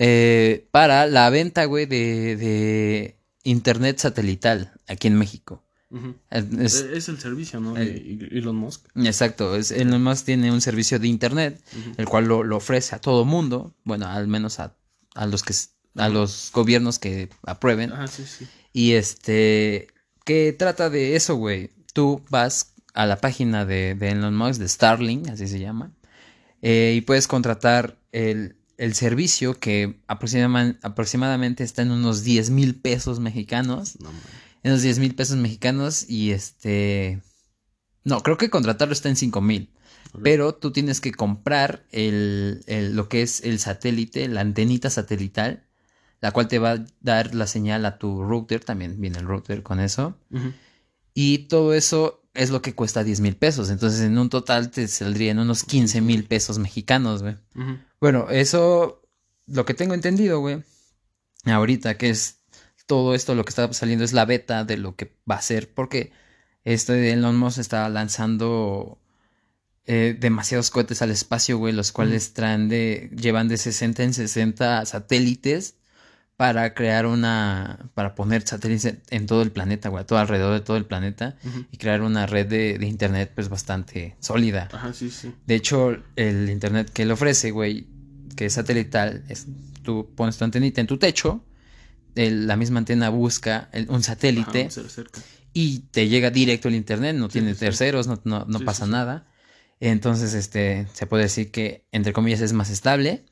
eh, 0.00 0.66
para 0.72 1.06
la 1.06 1.30
venta, 1.30 1.64
güey, 1.66 1.86
de, 1.86 2.34
de 2.34 3.20
internet 3.44 3.98
satelital 3.98 4.72
aquí 4.88 5.06
en 5.06 5.16
México. 5.16 5.62
Ujú. 5.90 6.14
Es- 6.30 6.74
Es, 6.82 7.08
el 7.08 7.18
servicio, 7.18 7.58
¿no? 7.60 7.74
De 7.74 8.28
Elon 8.30 8.54
Musk. 8.56 8.86
exacto, 8.96 9.56
es, 9.56 9.70
Elon 9.72 10.02
Musk 10.02 10.24
tiene 10.26 10.52
un 10.52 10.60
servicio 10.60 10.98
de 10.98 11.08
internet 11.08 11.60
el 11.96 12.06
cual 12.06 12.26
lo, 12.26 12.44
lo 12.44 12.56
ofrece 12.58 12.94
a 12.94 13.00
todo 13.00 13.24
mundo, 13.24 13.74
bueno, 13.84 14.06
al 14.06 14.28
menos 14.28 14.60
a, 14.60 14.76
a 15.14 15.26
los 15.26 15.42
que 15.42 15.52
a 15.96 16.08
los 16.08 16.50
gobiernos 16.54 17.00
que 17.00 17.28
aprueben. 17.44 17.92
Ajá, 17.92 18.06
sí, 18.06 18.24
sí. 18.24 18.46
Y 18.72 18.92
este, 18.92 19.88
que 20.24 20.52
trata 20.56 20.88
de 20.90 21.16
eso, 21.16 21.34
güey. 21.34 21.70
Tú 21.92 22.22
vas 22.30 22.74
a 22.94 23.06
la 23.06 23.16
página 23.20 23.66
de, 23.66 23.96
de 23.96 24.10
Elon 24.10 24.36
Musk, 24.36 24.60
de 24.60 24.68
Starlink, 24.68 25.28
así 25.28 25.48
se 25.48 25.58
llama, 25.58 25.90
eh, 26.62 26.94
y 26.96 27.00
puedes 27.00 27.26
contratar 27.26 27.98
el, 28.12 28.54
el 28.78 28.94
servicio 28.94 29.58
que 29.58 29.98
aproximadamente 30.82 31.64
está 31.64 31.82
en 31.82 31.90
unos 31.90 32.22
10 32.22 32.50
mil 32.50 32.76
pesos 32.76 33.18
mexicanos. 33.20 33.98
No 34.00 34.10
unos 34.64 34.82
10 34.82 34.98
mil 34.98 35.14
pesos 35.14 35.36
mexicanos 35.36 36.08
y 36.08 36.32
este... 36.32 37.22
No, 38.04 38.22
creo 38.22 38.36
que 38.38 38.50
contratarlo 38.50 38.92
está 38.92 39.08
en 39.08 39.16
5 39.16 39.40
mil. 39.40 39.70
Pero 40.22 40.54
tú 40.54 40.72
tienes 40.72 41.00
que 41.00 41.12
comprar 41.12 41.84
el, 41.92 42.62
el- 42.66 42.96
lo 42.96 43.08
que 43.08 43.22
es 43.22 43.42
el 43.44 43.58
satélite, 43.58 44.26
la 44.28 44.40
antenita 44.40 44.90
satelital, 44.90 45.66
la 46.20 46.32
cual 46.32 46.48
te 46.48 46.58
va 46.58 46.72
a 46.72 46.84
dar 47.00 47.34
la 47.34 47.46
señal 47.46 47.84
a 47.86 47.98
tu 47.98 48.22
router, 48.22 48.64
también 48.64 49.00
viene 49.00 49.18
el 49.18 49.26
router 49.26 49.62
con 49.62 49.78
eso. 49.80 50.18
Y 51.14 51.38
todo 51.48 51.74
eso 51.74 52.22
es 52.34 52.50
lo 52.50 52.62
que 52.62 52.74
cuesta 52.74 53.04
10 53.04 53.20
mil 53.20 53.36
pesos. 53.36 53.70
Entonces 53.70 54.00
en 54.00 54.18
un 54.18 54.30
total 54.30 54.70
te 54.70 54.86
saldrían 54.88 55.38
unos 55.38 55.64
15 55.64 56.00
mil 56.00 56.24
pesos 56.24 56.58
mexicanos, 56.58 57.22
güey. 57.22 57.36
Bueno, 58.00 58.28
eso, 58.30 59.02
lo 59.46 59.64
que 59.64 59.74
tengo 59.74 59.94
entendido, 59.94 60.40
güey, 60.40 60.62
ahorita 61.44 61.96
que 61.98 62.10
es 62.10 62.39
todo 62.90 63.14
esto, 63.14 63.36
lo 63.36 63.44
que 63.44 63.50
está 63.50 63.72
saliendo 63.72 64.04
es 64.04 64.12
la 64.12 64.24
beta 64.24 64.64
de 64.64 64.76
lo 64.76 64.96
que 64.96 65.12
va 65.30 65.36
a 65.36 65.42
ser, 65.42 65.72
porque 65.72 66.10
este 66.64 66.92
de 66.94 67.12
Elon 67.12 67.36
Musk 67.36 67.60
está 67.60 67.88
lanzando 67.88 68.98
eh, 69.86 70.16
demasiados 70.18 70.72
cohetes 70.72 71.00
al 71.00 71.12
espacio, 71.12 71.56
güey, 71.56 71.72
los 71.72 71.92
cuales 71.92 72.32
traen 72.32 72.68
de, 72.68 73.08
llevan 73.16 73.46
de 73.46 73.58
60 73.58 74.02
en 74.02 74.12
60 74.12 74.84
satélites 74.86 75.76
para 76.36 76.74
crear 76.74 77.06
una, 77.06 77.90
para 77.94 78.16
poner 78.16 78.42
satélites 78.42 78.96
en 79.08 79.26
todo 79.26 79.42
el 79.42 79.52
planeta, 79.52 79.88
güey, 79.88 80.04
todo 80.04 80.18
alrededor 80.18 80.54
de 80.54 80.60
todo 80.60 80.76
el 80.76 80.84
planeta 80.84 81.36
y 81.70 81.76
crear 81.76 82.02
una 82.02 82.26
red 82.26 82.48
de, 82.48 82.76
de 82.76 82.86
internet 82.88 83.30
pues 83.36 83.48
bastante 83.48 84.16
sólida. 84.18 84.68
Ajá, 84.72 84.92
sí, 84.92 85.12
sí. 85.12 85.32
De 85.46 85.54
hecho, 85.54 85.96
el 86.16 86.50
internet 86.50 86.90
que 86.92 87.02
él 87.02 87.12
ofrece, 87.12 87.52
güey, 87.52 87.86
que 88.34 88.46
es 88.46 88.54
satelital, 88.54 89.22
es, 89.28 89.46
tú 89.84 90.10
pones 90.16 90.38
tu 90.38 90.44
antenita 90.44 90.80
en 90.80 90.88
tu 90.88 90.98
techo, 90.98 91.44
el- 92.14 92.46
la 92.46 92.56
misma 92.56 92.78
antena 92.78 93.08
busca 93.10 93.68
el- 93.72 93.88
un 93.90 94.02
satélite 94.02 94.68
Ajá, 94.70 94.82
y 95.52 95.80
te 95.90 96.08
llega 96.08 96.30
directo 96.30 96.68
el 96.68 96.74
internet, 96.74 97.16
no 97.16 97.26
Sí, 97.26 97.34
tiene 97.34 97.54
sí, 97.54 97.60
terceros, 97.60 98.06
no, 98.06 98.20
no, 98.24 98.44
no 98.46 98.58
Sí, 98.58 98.64
pasa 98.64 98.86
nada. 98.86 99.26
Entonces, 99.80 100.34
este, 100.34 100.86
se 100.92 101.06
puede 101.06 101.24
decir 101.24 101.50
que, 101.50 101.86
entre 101.90 102.12
comillas, 102.12 102.40
es 102.40 102.52
más 102.52 102.70
estable. 102.70 103.24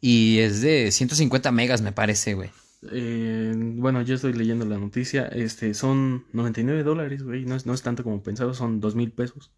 Y 0.00 0.38
es 0.38 0.60
de 0.62 0.90
150 0.90 1.52
megas, 1.52 1.80
me 1.82 1.92
parece, 1.92 2.34
güey. 2.34 2.50
Eh, 2.90 3.52
bueno, 3.56 4.02
yo 4.02 4.14
estoy 4.14 4.32
leyendo 4.34 4.64
la 4.66 4.78
noticia. 4.78 5.26
Este, 5.26 5.72
son 5.74 6.26
99 6.32 6.82
dólares, 6.82 7.22
güey. 7.22 7.44
No 7.44 7.54
es, 7.54 7.64
no 7.66 7.72
es 7.74 7.82
tanto 7.82 8.02
como 8.02 8.22
pensaba, 8.22 8.52
son 8.54 8.80
dos 8.80 8.94
mil 8.94 9.12
pesos. 9.12 9.50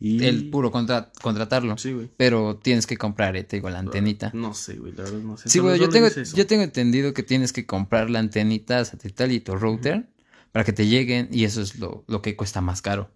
Y... 0.00 0.24
El 0.24 0.48
puro 0.50 0.70
contra- 0.70 1.12
contratarlo. 1.20 1.76
Sí, 1.76 1.92
güey. 1.92 2.08
Pero 2.16 2.56
tienes 2.56 2.86
que 2.86 2.96
comprar, 2.96 3.36
eh, 3.36 3.44
te 3.44 3.56
digo, 3.56 3.68
la 3.68 3.80
antenita. 3.80 4.30
No 4.34 4.54
sé, 4.54 4.76
güey, 4.76 4.92
la 4.92 5.02
verdad 5.04 5.18
no 5.18 5.36
sé. 5.36 5.48
Sí, 5.50 5.58
güey, 5.58 5.78
yo 5.78 5.90
tengo, 5.90 6.08
yo 6.08 6.46
entendido 6.64 7.12
que 7.12 7.22
tienes 7.22 7.52
que 7.52 7.66
comprar 7.66 8.08
la 8.08 8.18
antenita 8.18 8.82
satelital 8.84 9.30
y 9.30 9.40
tu 9.40 9.54
router 9.56 10.08
para 10.52 10.64
que 10.64 10.72
te 10.72 10.86
lleguen 10.86 11.28
y 11.30 11.44
eso 11.44 11.60
es 11.60 11.78
lo, 11.78 12.04
lo 12.08 12.22
que 12.22 12.34
cuesta 12.34 12.60
más 12.62 12.80
caro. 12.82 13.10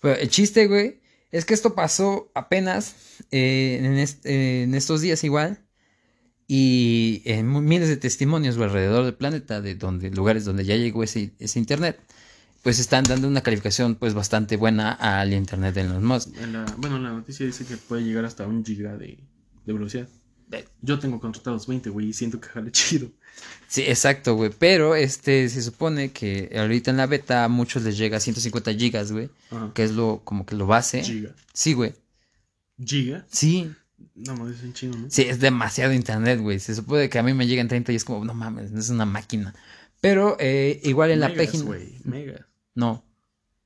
Pero 0.00 0.14
el 0.18 0.28
chiste, 0.30 0.66
güey, 0.66 1.00
es 1.32 1.44
que 1.44 1.52
esto 1.54 1.74
pasó 1.74 2.30
apenas 2.34 2.96
eh, 3.30 3.78
en, 3.82 3.98
est- 3.98 4.24
eh, 4.24 4.62
en 4.62 4.74
estos 4.74 5.02
días 5.02 5.22
igual 5.22 5.64
y 6.48 7.22
en 7.24 7.64
miles 7.64 7.88
de 7.88 7.96
testimonios 7.96 8.56
güey, 8.56 8.68
alrededor 8.68 9.04
del 9.04 9.14
planeta 9.14 9.60
de 9.60 9.74
donde 9.74 10.10
lugares 10.10 10.44
donde 10.44 10.64
ya 10.64 10.76
llegó 10.76 11.02
ese, 11.02 11.32
ese 11.38 11.58
internet, 11.58 11.98
pues 12.66 12.80
están 12.80 13.04
dando 13.04 13.28
una 13.28 13.42
calificación 13.42 13.94
pues 13.94 14.12
bastante 14.12 14.56
buena 14.56 14.90
al 14.90 15.32
internet 15.32 15.72
de 15.76 15.82
Elon 15.82 16.04
Musk. 16.04 16.36
En 16.40 16.52
la- 16.52 16.64
bueno, 16.78 16.98
la 16.98 17.10
noticia 17.12 17.46
dice 17.46 17.64
que 17.64 17.76
puede 17.76 18.02
llegar 18.02 18.24
hasta 18.24 18.44
un 18.44 18.64
giga 18.64 18.96
de, 18.96 19.20
de 19.64 19.72
velocidad. 19.72 20.08
Yo 20.82 20.98
tengo 20.98 21.20
contratados 21.20 21.68
20, 21.68 21.90
güey, 21.90 22.08
y 22.08 22.12
siento 22.12 22.40
que 22.40 22.48
jale 22.48 22.72
chido. 22.72 23.08
Sí, 23.68 23.82
exacto, 23.82 24.34
güey. 24.34 24.50
Pero 24.58 24.96
este 24.96 25.48
se 25.48 25.62
supone 25.62 26.10
que 26.10 26.50
ahorita 26.58 26.90
en 26.90 26.96
la 26.96 27.06
beta 27.06 27.44
a 27.44 27.48
muchos 27.48 27.84
les 27.84 27.96
llega 27.96 28.16
a 28.16 28.20
150 28.20 28.74
gigas, 28.74 29.12
güey. 29.12 29.30
Que 29.74 29.84
es 29.84 29.92
lo, 29.92 30.22
como 30.24 30.44
que 30.44 30.56
lo 30.56 30.66
base. 30.66 31.04
Giga. 31.04 31.30
Sí, 31.52 31.72
güey. 31.72 31.94
¿Giga? 32.84 33.24
Sí. 33.30 33.70
No, 34.16 34.34
mames, 34.34 34.56
es 34.58 34.64
en 34.64 34.72
chino, 34.72 34.96
¿no? 34.98 35.06
Sí, 35.08 35.22
es 35.22 35.38
demasiado 35.38 35.92
internet, 35.92 36.40
güey. 36.40 36.58
Se 36.58 36.74
supone 36.74 37.08
que 37.08 37.18
a 37.20 37.22
mí 37.22 37.32
me 37.32 37.46
llegan 37.46 37.68
30 37.68 37.92
y 37.92 37.94
es 37.96 38.04
como, 38.04 38.24
no 38.24 38.34
mames, 38.34 38.72
es 38.72 38.88
una 38.88 39.06
máquina. 39.06 39.54
Pero 40.00 40.36
eh, 40.40 40.80
igual 40.82 41.12
en 41.12 41.20
la 41.20 41.28
Megas, 41.28 41.46
página. 41.46 41.64
güey, 41.64 41.98
megas. 42.02 42.40
No. 42.76 43.02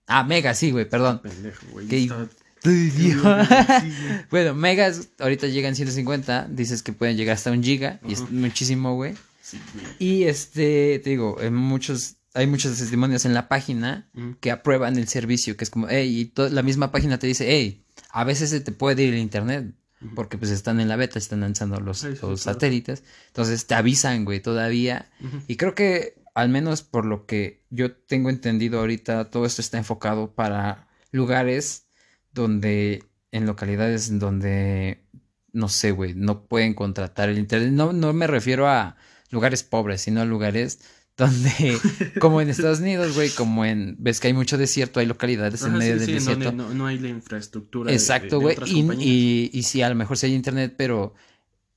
Ah, 0.07 0.25
Mega, 0.25 0.55
sí, 0.55 0.71
güey, 0.71 0.89
perdón. 0.89 1.21
Pendejo, 1.21 1.67
güey. 1.73 1.87
¿Qué 1.87 2.03
Estaba- 2.05 2.27
Estoy 2.57 2.91
Sí, 2.91 2.97
viejo. 3.03 3.23
güey, 3.23 3.47
sí, 3.47 3.53
güey. 4.07 4.25
bueno, 4.31 4.55
megas 4.55 5.09
ahorita 5.19 5.47
llegan 5.47 5.75
150, 5.77 6.47
dices 6.51 6.83
que 6.83 6.93
pueden 6.93 7.17
llegar 7.17 7.35
hasta 7.35 7.51
un 7.51 7.63
giga, 7.63 8.01
y 8.07 8.13
es 8.15 8.31
muchísimo, 8.31 8.95
güey. 8.95 9.15
Sí. 9.43 9.59
Y 9.99 10.25
este, 10.25 10.99
te 11.03 11.11
digo, 11.11 11.41
en 11.41 11.55
muchos, 11.55 12.17
hay 12.35 12.47
muchos 12.47 12.77
testimonios 12.79 13.25
en 13.25 13.33
la 13.35 13.49
página 13.49 14.09
que 14.41 14.51
aprueban 14.51 14.97
el 14.99 15.09
servicio, 15.09 15.57
que 15.57 15.65
es 15.65 15.71
como, 15.71 15.87
hey, 15.89 16.33
y 16.37 16.41
la 16.51 16.63
misma 16.63 16.93
página 16.93 17.19
te 17.19 17.27
dice, 17.27 17.47
hey, 17.49 17.83
a 18.11 18.25
veces 18.25 18.51
se 18.51 18.61
te 18.61 18.73
puede 18.73 19.03
ir 19.05 19.15
el 19.15 19.21
internet, 19.21 19.73
porque 20.15 20.37
pues 20.37 20.51
están 20.51 20.81
en 20.81 20.89
la 20.89 20.97
beta, 20.97 21.19
están 21.19 21.41
lanzando 21.41 21.81
los, 21.81 21.99
Sí, 22.01 22.09
sí, 22.09 22.13
los 22.13 22.19
claro. 22.21 22.37
satélites, 22.37 23.03
entonces 23.29 23.67
te 23.67 23.75
avisan, 23.75 24.25
güey, 24.27 24.41
todavía. 24.41 25.11
Y 25.49 25.57
creo 25.57 25.75
que, 25.75 26.15
al 26.35 26.49
menos 26.49 26.83
por 26.83 27.05
lo 27.05 27.27
que 27.27 27.65
yo 27.71 27.93
tengo 27.93 28.31
entendido 28.31 28.81
ahorita, 28.81 29.31
todo 29.31 29.47
esto 29.47 29.61
está 29.61 29.79
enfocado 29.79 30.35
para 30.35 30.89
lugares 31.13 31.87
donde, 32.33 33.05
en 33.33 33.47
localidades 33.47 34.09
en 34.09 34.19
donde, 34.19 35.05
no 35.53 35.69
sé, 35.69 35.91
güey, 35.91 36.15
no 36.15 36.47
pueden 36.47 36.75
contratar 36.75 37.29
el 37.29 37.39
internet. 37.39 37.73
No, 37.73 37.93
no 37.93 38.13
me 38.13 38.27
refiero 38.27 38.69
a 38.69 38.97
lugares 39.31 39.63
pobres, 39.63 40.03
sino 40.03 40.21
a 40.21 40.25
lugares 40.25 40.81
donde, 41.17 41.79
como 42.19 42.41
en 42.41 42.49
Estados 42.49 42.81
Unidos, 42.81 43.15
güey, 43.15 43.29
como 43.31 43.65
en, 43.65 43.97
ves 43.99 44.21
que 44.21 44.29
hay 44.29 44.33
mucho 44.33 44.57
desierto, 44.57 45.01
hay 45.01 45.07
localidades 45.07 45.63
en 45.63 45.75
medio 45.75 45.95
sí, 45.95 45.99
del 45.99 46.07
sí, 46.07 46.13
desierto. 46.15 46.45
donde 46.45 46.63
no, 46.63 46.75
no 46.75 46.87
hay 46.87 46.99
la 46.99 47.09
infraestructura. 47.09 47.93
Exacto, 47.93 48.41
güey. 48.41 48.57
Y, 48.65 48.81
y, 48.99 49.51
y 49.53 49.63
sí, 49.65 49.83
a 49.83 49.91
lo 49.91 49.97
mejor 49.97 50.17
sí 50.17 50.27
hay 50.27 50.35
internet, 50.35 50.75
pero 50.79 51.15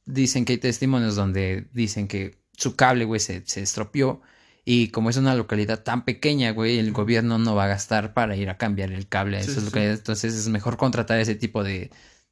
dicen 0.06 0.46
que 0.46 0.54
hay 0.54 0.60
testimonios 0.60 1.16
donde 1.16 1.68
dicen 1.74 2.08
que 2.08 2.38
su 2.56 2.76
cable, 2.76 3.06
güey, 3.06 3.20
se, 3.20 3.44
se 3.46 3.62
estropeó. 3.62 4.22
Y 4.66 4.90
como 4.90 5.10
es 5.10 5.18
una 5.18 5.36
localidad 5.36 5.84
tan 5.84 6.06
pequeña, 6.06 6.52
güey, 6.52 6.80
el 6.80 6.94
gobierno 6.94 7.38
no 7.38 7.56
va 7.56 7.66
a 7.66 7.68
gastar 7.68 8.14
para 8.14 8.36
ir 8.38 8.50
a 8.50 8.58
cambiar 8.58 8.92
el 8.92 9.08
cable 9.08 9.38
a 9.38 9.42
esas 9.42 9.56
sí, 9.56 9.60
sí. 9.60 9.66
localidades. 9.66 10.00
Entonces 10.00 10.34
es 10.36 10.48
mejor 10.50 10.78
contratar 10.78 11.20
ese 11.20 11.36
tipo 11.36 11.64
de, 11.64 11.92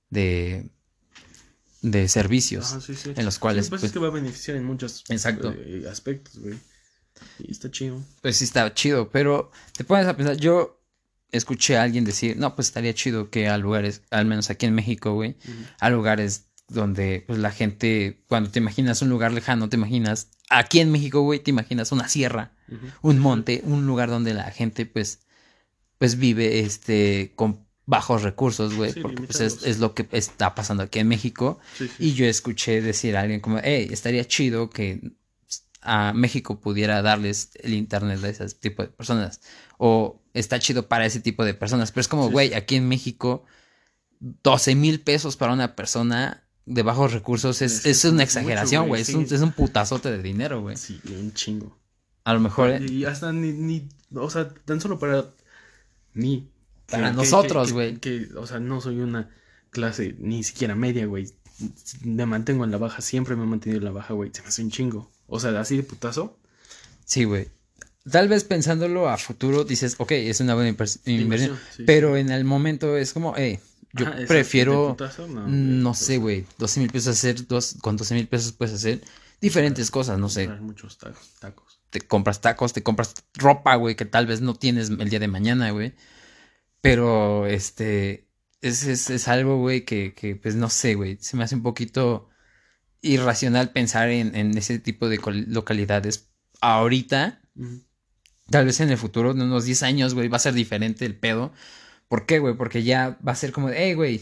de, 0.10 0.70
de 1.82 2.08
servicios 2.08 2.72
Ajá, 2.72 2.82
sí, 2.82 2.96
sí. 2.96 3.12
en 3.16 3.26
los 3.26 3.40
cuales, 3.40 3.70
pues, 3.70 3.84
es 3.84 3.92
que 3.92 4.00
va 4.00 4.08
a 4.08 4.12
beneficiar 4.12 4.56
en 4.58 4.64
muchos 4.66 5.04
Exacto. 5.10 5.54
eh, 5.58 5.86
aspectos, 5.90 6.40
güey. 6.40 6.58
Y 7.40 7.52
está 7.52 7.70
chido. 7.70 8.02
pues 8.22 8.38
sí 8.38 8.46
está 8.46 8.74
chido. 8.74 9.10
Pero 9.10 9.52
te 9.78 9.84
pones 9.84 10.08
a 10.08 10.16
pensar, 10.16 10.38
yo 10.38 10.82
escuché 11.32 11.78
a 11.78 11.84
alguien 11.84 12.04
decir, 12.06 12.38
no, 12.38 12.56
pues 12.56 12.68
estaría 12.68 12.94
chido 12.94 13.30
que 13.30 13.48
a 13.48 13.58
lugares, 13.58 14.04
al 14.10 14.26
menos 14.26 14.50
aquí 14.50 14.66
en 14.66 14.76
México, 14.76 15.14
güey, 15.14 15.38
a 15.80 15.90
lugares 15.90 16.51
donde 16.74 17.24
pues 17.28 17.40
la 17.40 17.52
gente, 17.52 18.24
cuando 18.28 18.50
te 18.50 18.60
imaginas 18.60 19.02
un 19.02 19.10
lugar 19.10 19.32
lejano, 19.32 19.70
te 19.70 19.78
imaginas, 19.78 20.30
aquí 20.50 20.80
en 20.80 20.92
México, 20.92 21.22
güey, 21.22 21.40
te 21.40 21.52
imaginas 21.52 21.92
una 21.92 22.08
sierra, 22.08 22.54
un 23.02 23.20
monte, 23.20 23.62
un 23.66 23.86
lugar 23.86 24.10
donde 24.10 24.34
la 24.34 24.50
gente 24.52 24.86
pues, 24.86 25.20
pues 25.98 26.18
vive 26.18 26.60
este 26.62 27.34
con 27.36 27.66
bajos 27.86 28.24
recursos, 28.24 28.76
güey, 28.76 28.94
Sí, 28.94 29.02
porque 29.02 29.24
pues 29.24 29.42
es, 29.42 29.80
lo 29.80 29.94
que 29.94 30.08
está 30.12 30.56
pasando 30.56 30.84
aquí 30.84 31.00
en 31.00 31.10
México. 31.10 31.60
Sí, 31.78 31.88
sí. 31.88 31.94
Y 32.00 32.14
yo 32.14 32.26
escuché 32.26 32.82
decir 32.82 33.18
a 33.18 33.22
alguien 33.22 33.42
como, 33.42 33.60
hey, 33.62 33.90
estaría 33.92 34.26
chido 34.26 34.70
que 34.70 35.12
a 35.82 36.14
México 36.14 36.60
pudiera 36.62 37.02
darles 37.02 37.52
el 37.56 37.74
internet 37.74 38.24
a 38.24 38.30
ese 38.30 38.48
tipo 38.56 38.84
de 38.84 38.90
personas. 38.90 39.42
O 39.78 40.22
está 40.34 40.60
chido 40.60 40.88
para 40.88 41.06
ese 41.06 41.20
tipo 41.20 41.44
de 41.44 41.54
personas. 41.54 41.92
Pero 41.92 42.02
es 42.02 42.08
como, 42.08 42.30
güey, 42.30 42.54
aquí 42.54 42.76
en 42.76 42.88
México, 42.88 43.44
12 44.20 44.76
mil 44.76 45.02
pesos 45.02 45.36
para 45.36 45.52
una 45.52 45.76
persona 45.76 46.44
de 46.66 46.84
bajos 46.84 47.14
recursos 47.14 47.62
es, 47.62 47.80
Sí, 47.80 47.90
es 47.90 48.06
una 48.06 48.24
exageración, 48.24 48.88
güey. 48.88 49.02
Es, 49.02 49.08
sí. 49.08 49.16
un, 49.16 49.24
es 49.24 49.42
un 49.42 49.52
putazote 49.52 50.12
de 50.12 50.22
dinero, 50.22 50.62
güey. 50.62 50.78
Sí, 50.78 51.00
un 51.10 51.34
chingo. 51.34 51.78
A 52.24 52.34
lo 52.34 52.40
mejor 52.40 52.70
eh, 52.70 52.86
Y 52.86 53.06
hasta 53.06 53.32
ni, 53.34 53.52
ni, 53.52 53.90
o 54.14 54.30
sea, 54.30 54.50
tan 54.66 54.80
solo 54.80 55.00
para 55.00 55.26
mí. 56.14 56.50
Para 56.90 57.12
nosotros, 57.14 57.68
que- 57.70 57.74
güey. 57.74 57.98
Que, 57.98 58.28
o 58.36 58.46
sea, 58.46 58.60
no 58.60 58.82
soy 58.82 59.00
una 59.00 59.30
clase 59.70 60.16
ni 60.20 60.44
siquiera 60.44 60.76
media, 60.76 61.06
güey. 61.06 61.28
Me 62.04 62.26
mantengo 62.26 62.64
en 62.66 62.72
la 62.72 62.78
baja, 62.78 63.02
siempre 63.02 63.36
me 63.36 63.44
he 63.44 63.48
mantenido 63.48 63.80
en 63.80 63.86
la 63.86 63.92
baja, 63.92 64.14
güey. 64.14 64.32
Se 64.34 64.42
me 64.42 64.48
hace 64.50 64.64
un 64.64 64.72
chingo. 64.72 65.12
O 65.28 65.40
sea, 65.40 65.58
así 65.60 65.78
de 65.78 65.84
putazo. 65.84 66.38
sí, 67.06 67.24
güey. 67.24 67.48
Tal 68.10 68.28
vez 68.28 68.44
pensándolo 68.44 69.08
a 69.10 69.18
futuro 69.18 69.64
dices, 69.64 69.96
ok, 70.00 70.12
es 70.14 70.40
una 70.40 70.56
buena 70.56 70.72
invers- 70.72 71.00
inversión. 71.06 71.22
Inversión, 71.22 71.60
sí, 71.78 71.84
pero 71.86 72.18
en 72.18 72.32
el 72.32 72.44
momento 72.46 72.98
es 72.98 73.14
como, 73.14 73.36
hey, 73.38 73.60
yo 73.94 74.06
Ajá, 74.06 74.14
exacto, 74.14 74.28
prefiero... 74.28 74.90
putazo, 74.90 75.28
no, 75.28 75.48
No, 75.48 75.94
sé, 75.94 76.18
güey. 76.18 76.46
12 76.58 76.80
mil 76.80 76.90
pesos 76.90 77.18
hacer, 77.18 77.48
dos, 77.48 77.76
con 77.82 77.98
12 77.98 78.14
mil 78.16 78.28
pesos 78.28 78.54
puedes 78.54 78.76
hacer 78.76 79.02
diferentes 79.42 79.92
cosas, 79.92 80.20
no 80.20 80.30
sé. 80.30 80.48
muchos 80.48 80.98
tacos. 80.98 81.34
tacos. 81.40 81.82
Te 81.90 82.02
compras 82.02 82.40
tacos, 82.40 82.74
te 82.74 82.84
compras 82.84 83.14
ropa, 83.34 83.76
güey, 83.76 83.96
que 83.96 84.06
tal 84.06 84.28
vez 84.28 84.42
no 84.42 84.56
tienes 84.56 84.90
el 84.90 85.10
día 85.10 85.20
de 85.20 85.28
mañana, 85.28 85.72
güey. 85.72 85.94
Pero, 86.80 87.48
este, 87.48 88.30
es, 88.62 88.86
es, 88.86 89.10
es 89.10 89.28
algo, 89.28 89.58
güey, 89.58 89.84
que, 89.84 90.14
que, 90.14 90.36
pues 90.36 90.56
no 90.56 90.70
sé, 90.70 90.96
güey. 90.96 91.18
Se 91.20 91.36
me 91.36 91.44
hace 91.44 91.56
un 91.56 91.64
poquito 91.64 92.30
irracional 93.02 93.72
pensar 93.72 94.10
en, 94.10 94.36
en 94.36 94.58
ese 94.58 94.80
tipo 94.80 95.10
de 95.10 95.20
localidades. 95.48 96.30
Ahorita, 96.62 97.42
tal 98.50 98.66
vez 98.66 98.80
en 98.80 98.92
el 98.92 98.98
futuro, 98.98 99.32
en 99.32 99.42
unos 99.42 99.66
10 99.66 99.84
años, 99.84 100.14
güey, 100.14 100.28
va 100.28 100.38
a 100.38 100.42
ser 100.42 100.54
diferente 100.54 101.06
el 101.06 101.16
pedo. 101.16 101.52
¿Por 102.12 102.26
qué, 102.26 102.40
güey? 102.40 102.56
Porque 102.58 102.84
ya 102.84 103.18
va 103.26 103.32
a 103.32 103.36
ser 103.36 103.54
como, 103.54 103.70
hey, 103.70 103.94
güey, 103.94 104.22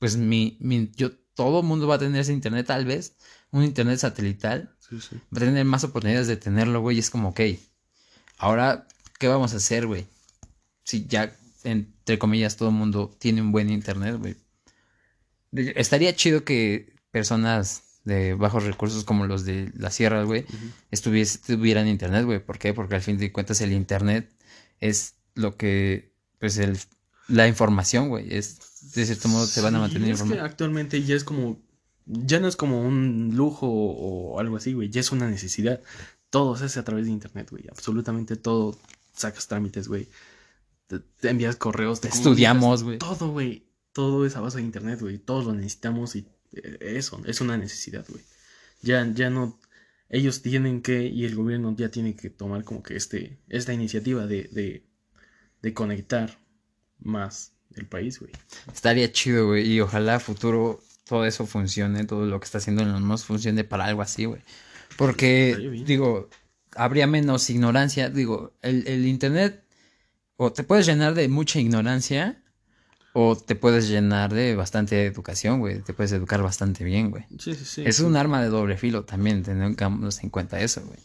pues 0.00 0.16
mi, 0.16 0.56
mi, 0.58 0.90
yo, 0.96 1.12
todo 1.34 1.60
el 1.60 1.66
mundo 1.66 1.86
va 1.86 1.94
a 1.94 1.98
tener 2.00 2.20
ese 2.20 2.32
internet, 2.32 2.66
tal 2.66 2.84
vez, 2.84 3.14
un 3.52 3.62
internet 3.62 4.00
satelital, 4.00 4.74
Sí, 4.80 5.00
sí. 5.00 5.14
va 5.32 5.36
a 5.36 5.44
tener 5.44 5.64
más 5.64 5.84
oportunidades 5.84 6.26
de 6.26 6.36
tenerlo, 6.36 6.80
güey, 6.80 6.96
y 6.96 6.98
es 6.98 7.10
como, 7.10 7.28
ok, 7.28 7.40
ahora, 8.38 8.88
¿qué 9.20 9.28
vamos 9.28 9.54
a 9.54 9.58
hacer, 9.58 9.86
güey? 9.86 10.04
Si 10.82 11.06
ya, 11.06 11.32
entre 11.62 12.18
comillas, 12.18 12.56
todo 12.56 12.70
el 12.70 12.74
mundo 12.74 13.14
tiene 13.20 13.40
un 13.40 13.52
buen 13.52 13.70
internet, 13.70 14.16
güey. 14.18 14.34
Estaría 15.52 16.14
chido 16.16 16.42
que 16.44 16.92
personas 17.12 17.84
de 18.02 18.34
bajos 18.34 18.64
recursos 18.64 19.04
como 19.04 19.26
los 19.26 19.44
de 19.44 19.70
la 19.76 19.92
sierra, 19.92 20.24
güey, 20.24 20.44
estuvies- 20.90 21.40
tuvieran 21.40 21.86
internet, 21.86 22.24
güey. 22.24 22.40
¿Por 22.44 22.58
qué? 22.58 22.74
Porque 22.74 22.96
al 22.96 23.02
fin 23.02 23.16
de 23.16 23.30
cuentas 23.30 23.60
el 23.60 23.70
internet 23.72 24.28
es 24.80 25.14
lo 25.34 25.56
que, 25.56 26.12
pues, 26.40 26.58
el, 26.58 26.76
la 27.28 27.48
información, 27.48 28.08
güey. 28.08 28.34
Es, 28.34 28.58
de 28.94 29.06
cierto 29.06 29.28
modo, 29.28 29.46
te 29.46 29.60
van 29.60 29.74
a 29.76 29.78
Sí, 29.78 29.82
mantener 29.82 30.10
es 30.10 30.22
que 30.22 30.22
informado. 30.24 30.44
actualmente 30.44 31.02
ya 31.04 31.14
es 31.16 31.24
como. 31.24 31.60
Ya 32.06 32.40
no 32.40 32.48
es 32.48 32.56
como 32.56 32.82
un 32.82 33.32
lujo 33.36 33.66
o 33.68 34.40
algo 34.40 34.56
así, 34.56 34.72
güey. 34.72 34.88
Ya 34.90 35.00
es 35.00 35.12
una 35.12 35.28
necesidad. 35.28 35.82
Todo 36.30 36.56
se 36.56 36.64
hace 36.66 36.80
a 36.80 36.84
través 36.84 37.06
de 37.06 37.12
internet, 37.12 37.50
güey. 37.50 37.64
Absolutamente 37.70 38.36
todo. 38.36 38.78
Sacas 39.14 39.46
trámites, 39.48 39.88
güey. 39.88 40.08
Te, 40.86 41.00
te 41.00 41.30
envías 41.30 41.56
correos. 41.56 42.00
Te 42.00 42.08
Estudiamos, 42.08 42.82
güey. 42.82 42.98
Todo, 42.98 43.30
güey. 43.30 43.66
Todo 43.92 44.24
es 44.26 44.36
a 44.36 44.40
base 44.40 44.58
de 44.58 44.64
internet, 44.64 45.00
güey. 45.00 45.18
Todos 45.18 45.44
lo 45.46 45.54
necesitamos 45.54 46.16
y 46.16 46.26
eh, 46.52 46.78
eso 46.80 47.20
es 47.26 47.40
una 47.40 47.56
necesidad, 47.58 48.06
güey. 48.08 48.22
Ya, 48.82 49.06
ya 49.12 49.30
no. 49.30 49.58
Ellos 50.08 50.40
tienen 50.42 50.80
que, 50.82 51.06
y 51.06 51.24
el 51.26 51.34
gobierno 51.36 51.74
ya 51.76 51.90
tiene 51.90 52.16
que 52.16 52.30
tomar 52.30 52.64
como 52.64 52.82
que 52.82 52.96
este, 52.96 53.38
esta 53.48 53.74
iniciativa 53.74 54.26
de, 54.26 54.44
de, 54.44 54.86
de 55.60 55.74
conectar 55.74 56.38
más 57.00 57.52
el 57.76 57.86
país, 57.86 58.18
güey. 58.20 58.32
Estaría 58.72 59.10
chido, 59.12 59.48
güey. 59.48 59.70
Y 59.70 59.80
ojalá 59.80 60.16
a 60.16 60.20
futuro 60.20 60.80
todo 61.06 61.24
eso 61.24 61.46
funcione, 61.46 62.04
todo 62.04 62.26
lo 62.26 62.38
que 62.38 62.44
está 62.44 62.58
haciendo 62.58 62.82
Elon 62.82 63.04
Musk 63.04 63.26
funcione 63.26 63.64
para 63.64 63.86
algo 63.86 64.02
así, 64.02 64.24
güey. 64.26 64.42
Porque, 64.96 65.82
digo, 65.86 66.28
habría 66.74 67.06
menos 67.06 67.48
ignorancia. 67.50 68.10
Digo, 68.10 68.52
el, 68.62 68.86
el 68.86 69.06
internet 69.06 69.64
o 70.36 70.52
te 70.52 70.62
puedes 70.64 70.86
llenar 70.86 71.14
de 71.14 71.28
mucha 71.28 71.58
ignorancia 71.60 72.42
o 73.12 73.36
te 73.36 73.56
puedes 73.56 73.88
llenar 73.88 74.32
de 74.32 74.54
bastante 74.54 75.06
educación, 75.06 75.60
güey. 75.60 75.80
Te 75.80 75.92
puedes 75.92 76.12
educar 76.12 76.42
bastante 76.42 76.84
bien, 76.84 77.10
güey. 77.10 77.24
Sí, 77.38 77.54
sí, 77.54 77.64
sí. 77.64 77.82
Es 77.84 78.00
un 78.00 78.16
arma 78.16 78.40
de 78.40 78.48
doble 78.48 78.76
filo 78.76 79.04
también, 79.04 79.42
tengamos 79.42 80.22
en 80.22 80.30
cuenta 80.30 80.60
eso, 80.60 80.82
güey. 80.86 80.98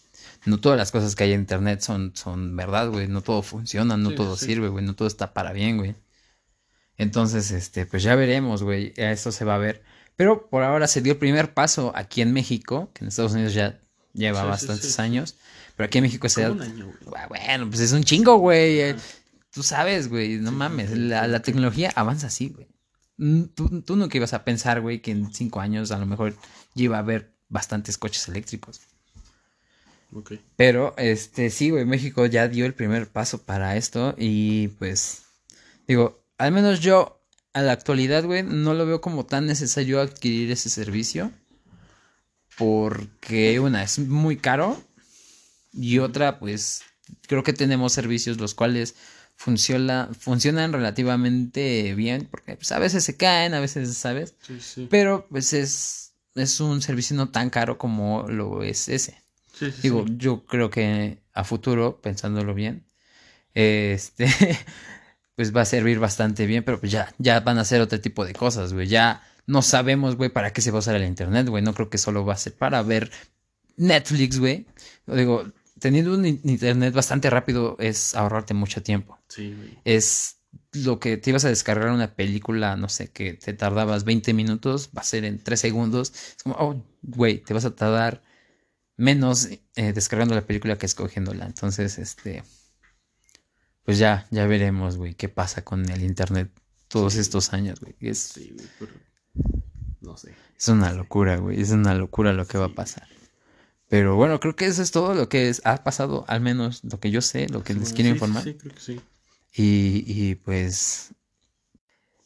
No 0.45 0.59
todas 0.59 0.77
las 0.77 0.91
cosas 0.91 1.15
que 1.15 1.23
hay 1.23 1.33
en 1.33 1.41
internet 1.41 1.81
son, 1.81 2.11
son 2.15 2.55
verdad, 2.55 2.89
güey. 2.89 3.07
No 3.07 3.21
todo 3.21 3.41
funciona, 3.41 3.95
no 3.97 4.09
Sí, 4.09 4.15
todo 4.15 4.35
sí. 4.35 4.45
sirve, 4.47 4.67
güey. 4.67 4.83
No 4.85 4.93
todo 4.95 5.07
está 5.07 5.33
para 5.33 5.53
bien, 5.53 5.77
güey. 5.77 5.95
Entonces, 6.97 7.51
este, 7.51 7.85
pues 7.85 8.03
ya 8.03 8.15
veremos, 8.15 8.61
güey. 8.63 8.93
Esto 8.97 9.31
se 9.31 9.45
va 9.45 9.55
a 9.55 9.59
ver. 9.59 9.83
Pero 10.15 10.49
por 10.49 10.63
ahora 10.63 10.87
se 10.87 11.01
dio 11.01 11.13
el 11.13 11.19
primer 11.19 11.53
paso 11.53 11.91
aquí 11.95 12.21
en 12.21 12.33
México, 12.33 12.91
que 12.93 13.03
en 13.03 13.07
Estados 13.07 13.33
Unidos 13.33 13.53
ya 13.53 13.79
lleva 14.13 14.41
Sí, 14.41 14.47
bastantes 14.47 14.99
años. 14.99 15.35
Pero 15.75 15.87
aquí 15.87 15.97
en 15.97 16.03
México 16.03 16.29
se 16.29 16.41
da. 16.43 16.51
un 16.51 16.61
año, 16.61 16.85
güey. 16.85 17.21
Ah, 17.21 17.27
Bueno, 17.29 17.67
pues 17.69 17.79
es 17.79 17.93
un 17.93 18.03
chingo, 18.03 18.37
güey. 18.37 18.95
Tú 19.51 19.63
sabes, 19.63 20.07
güey. 20.09 20.37
No 20.37 20.51
mames. 20.51 20.91
la 20.91 21.41
tecnología 21.41 21.91
avanza 21.95 22.27
así, 22.27 22.49
güey. 22.49 22.67
Mm, 23.17 23.43
Tú, 23.55 23.81
tú 23.81 23.95
nunca 23.95 24.17
ibas 24.17 24.33
a 24.33 24.43
pensar, 24.43 24.81
güey, 24.81 25.01
que 25.01 25.11
en 25.11 25.33
cinco 25.33 25.61
años 25.61 25.91
a 25.91 25.97
lo 25.99 26.05
mejor 26.05 26.35
ya 26.75 26.83
iba 26.83 26.97
a 26.97 26.99
haber 26.99 27.33
bastantes 27.49 27.97
coches 27.97 28.27
eléctricos. 28.27 28.81
Pero, 30.55 30.93
este, 30.97 31.49
sí, 31.49 31.69
güey, 31.69 31.85
México 31.85 32.25
ya 32.25 32.47
dio 32.47 32.65
el 32.65 32.73
primer 32.73 33.07
paso 33.07 33.43
para 33.43 33.75
esto 33.77 34.15
y 34.17 34.69
pues, 34.79 35.23
digo, 35.87 36.23
al 36.37 36.51
menos 36.51 36.79
yo 36.79 37.21
a 37.53 37.61
la 37.61 37.71
actualidad, 37.71 38.23
güey, 38.25 38.43
no 38.43 38.73
lo 38.73 38.85
veo 38.85 39.01
como 39.01 39.25
tan 39.25 39.45
necesario 39.45 40.01
adquirir 40.01 40.51
ese 40.51 40.69
servicio 40.69 41.31
porque 42.57 43.59
una, 43.59 43.83
es 43.83 43.99
muy 43.99 44.37
caro 44.37 44.81
y 45.71 45.99
otra, 45.99 46.39
pues, 46.39 46.83
creo 47.27 47.43
que 47.43 47.53
tenemos 47.53 47.93
servicios 47.93 48.37
los 48.37 48.53
cuales 48.53 48.95
funciona, 49.35 50.09
funcionan 50.17 50.73
relativamente 50.73 51.95
bien, 51.95 52.27
porque 52.29 52.55
pues, 52.55 52.71
a 52.71 52.79
veces 52.79 53.03
se 53.03 53.17
caen, 53.17 53.53
a 53.53 53.59
veces, 53.59 53.95
¿sabes? 53.97 54.35
Sí, 54.41 54.59
sí. 54.59 54.87
Pero 54.89 55.27
pues 55.29 55.53
es, 55.53 56.13
es 56.35 56.59
un 56.59 56.81
servicio 56.81 57.15
no 57.15 57.29
tan 57.29 57.49
caro 57.49 57.77
como 57.77 58.27
lo 58.29 58.63
es 58.63 58.87
ese. 58.89 59.22
Sí, 59.65 59.71
sí, 59.71 59.81
Digo, 59.83 60.05
sí. 60.07 60.13
yo 60.17 60.45
creo 60.45 60.69
que 60.69 61.19
a 61.33 61.43
futuro, 61.43 61.99
pensándolo 62.01 62.53
bien, 62.53 62.85
este, 63.53 64.27
pues 65.35 65.55
va 65.55 65.61
a 65.61 65.65
servir 65.65 65.99
bastante 65.99 66.45
bien, 66.45 66.63
pero 66.63 66.79
pues 66.79 66.91
ya, 66.91 67.13
ya 67.17 67.39
van 67.39 67.57
a 67.57 67.61
hacer 67.61 67.81
otro 67.81 67.99
tipo 68.01 68.25
de 68.25 68.33
cosas, 68.33 68.73
güey. 68.73 68.87
Ya 68.87 69.23
no 69.47 69.61
sabemos, 69.61 70.15
güey, 70.15 70.29
para 70.29 70.53
qué 70.53 70.61
se 70.61 70.71
va 70.71 70.77
a 70.77 70.79
usar 70.79 70.95
el 70.95 71.05
internet, 71.05 71.47
güey. 71.49 71.63
No 71.63 71.73
creo 71.73 71.89
que 71.89 71.97
solo 71.97 72.25
va 72.25 72.33
a 72.33 72.37
ser 72.37 72.53
para 72.53 72.81
ver 72.83 73.11
Netflix, 73.77 74.39
güey. 74.39 74.65
Digo, 75.07 75.45
teniendo 75.79 76.13
un 76.13 76.25
in- 76.25 76.41
internet 76.43 76.93
bastante 76.93 77.29
rápido 77.29 77.75
es 77.79 78.15
ahorrarte 78.15 78.53
mucho 78.53 78.81
tiempo. 78.83 79.19
Sí, 79.27 79.53
güey. 79.55 79.77
Es 79.83 80.37
lo 80.73 80.99
que 80.99 81.17
te 81.17 81.31
ibas 81.31 81.45
a 81.45 81.49
descargar 81.49 81.89
una 81.89 82.13
película, 82.15 82.75
no 82.77 82.87
sé, 82.89 83.09
que 83.11 83.33
te 83.33 83.53
tardabas 83.53 84.03
20 84.03 84.33
minutos, 84.33 84.89
va 84.95 85.01
a 85.01 85.05
ser 85.05 85.25
en 85.25 85.39
3 85.43 85.59
segundos. 85.59 86.13
Es 86.37 86.43
como, 86.43 86.55
oh, 86.59 86.85
güey, 87.01 87.39
te 87.39 87.53
vas 87.53 87.65
a 87.65 87.75
tardar 87.75 88.21
menos 88.97 89.49
eh, 89.75 89.93
descargando 89.93 90.35
la 90.35 90.45
película 90.45 90.77
que 90.77 90.85
escogiéndola. 90.85 91.45
Entonces, 91.45 91.97
este, 91.97 92.43
pues 93.83 93.97
ya, 93.97 94.27
ya 94.31 94.45
veremos, 94.47 94.97
güey, 94.97 95.15
qué 95.15 95.29
pasa 95.29 95.63
con 95.63 95.87
el 95.89 96.03
internet 96.03 96.49
todos 96.87 97.13
Sí. 97.13 97.19
estos 97.19 97.53
años, 97.53 97.79
güey. 97.79 97.95
Es, 97.99 98.19
Sí, 98.19 98.53
güey, 98.55 98.67
pero. 98.79 98.93
No 100.01 100.17
sé. 100.17 100.33
es 100.57 100.67
una 100.67 100.91
locura, 100.93 101.37
güey. 101.37 101.59
Es 101.61 101.71
una 101.71 101.95
locura 101.95 102.33
lo 102.33 102.45
que 102.45 102.57
va 102.57 102.65
a 102.65 102.73
pasar. 102.75 103.07
Pero 103.89 104.15
bueno, 104.15 104.39
creo 104.39 104.55
que 104.55 104.65
eso 104.65 104.81
es 104.81 104.91
todo 104.91 105.13
lo 105.13 105.29
que 105.29 105.49
es- 105.49 105.61
ha 105.65 105.83
pasado, 105.83 106.25
al 106.27 106.41
menos 106.41 106.83
lo 106.83 106.99
que 106.99 107.11
yo 107.11 107.21
sé, 107.21 107.47
lo 107.49 107.63
que 107.63 107.73
les 107.73 107.89
Sí, 107.89 107.95
quiero 107.95 108.09
informar. 108.09 108.43
Sí, 108.43 108.53
creo 108.55 108.73
que 108.73 108.79
sí. 108.81 109.01
Y, 109.55 110.03
y 110.07 110.35
pues. 110.35 111.11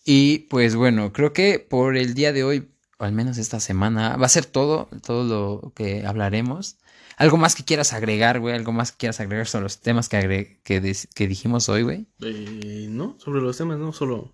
Y 0.05 0.39
pues 0.49 0.75
bueno, 0.75 1.11
creo 1.11 1.33
que 1.33 1.59
por 1.59 1.97
el 1.97 2.13
día 2.13 2.31
de 2.31 2.43
hoy, 2.45 2.69
o 2.99 3.03
al 3.05 3.11
menos 3.13 3.37
esta 3.37 3.59
semana, 3.59 4.17
va 4.17 4.25
a 4.25 4.29
ser 4.29 4.45
todo, 4.45 4.89
todo 5.05 5.23
lo 5.63 5.73
que 5.73 6.05
hablaremos. 6.05 6.77
Algo 7.17 7.37
más 7.37 7.55
que 7.55 7.63
quieras 7.63 7.93
agregar, 7.93 8.39
güey, 8.39 8.55
algo 8.55 8.71
más 8.71 8.91
que 8.91 8.97
quieras 8.97 9.19
agregar 9.19 9.47
sobre 9.47 9.63
los 9.63 9.79
temas 9.79 10.07
que, 10.09 10.17
agre- 10.17 10.59
que, 10.63 10.81
dis- 10.81 11.07
que 11.15 11.27
dijimos 11.27 11.67
hoy, 11.69 11.81
güey. 11.83 12.07
Eh, 12.21 12.87
no, 12.89 13.15
sobre 13.19 13.41
los 13.41 13.57
temas, 13.57 13.77
no, 13.79 13.91
solo 13.93 14.31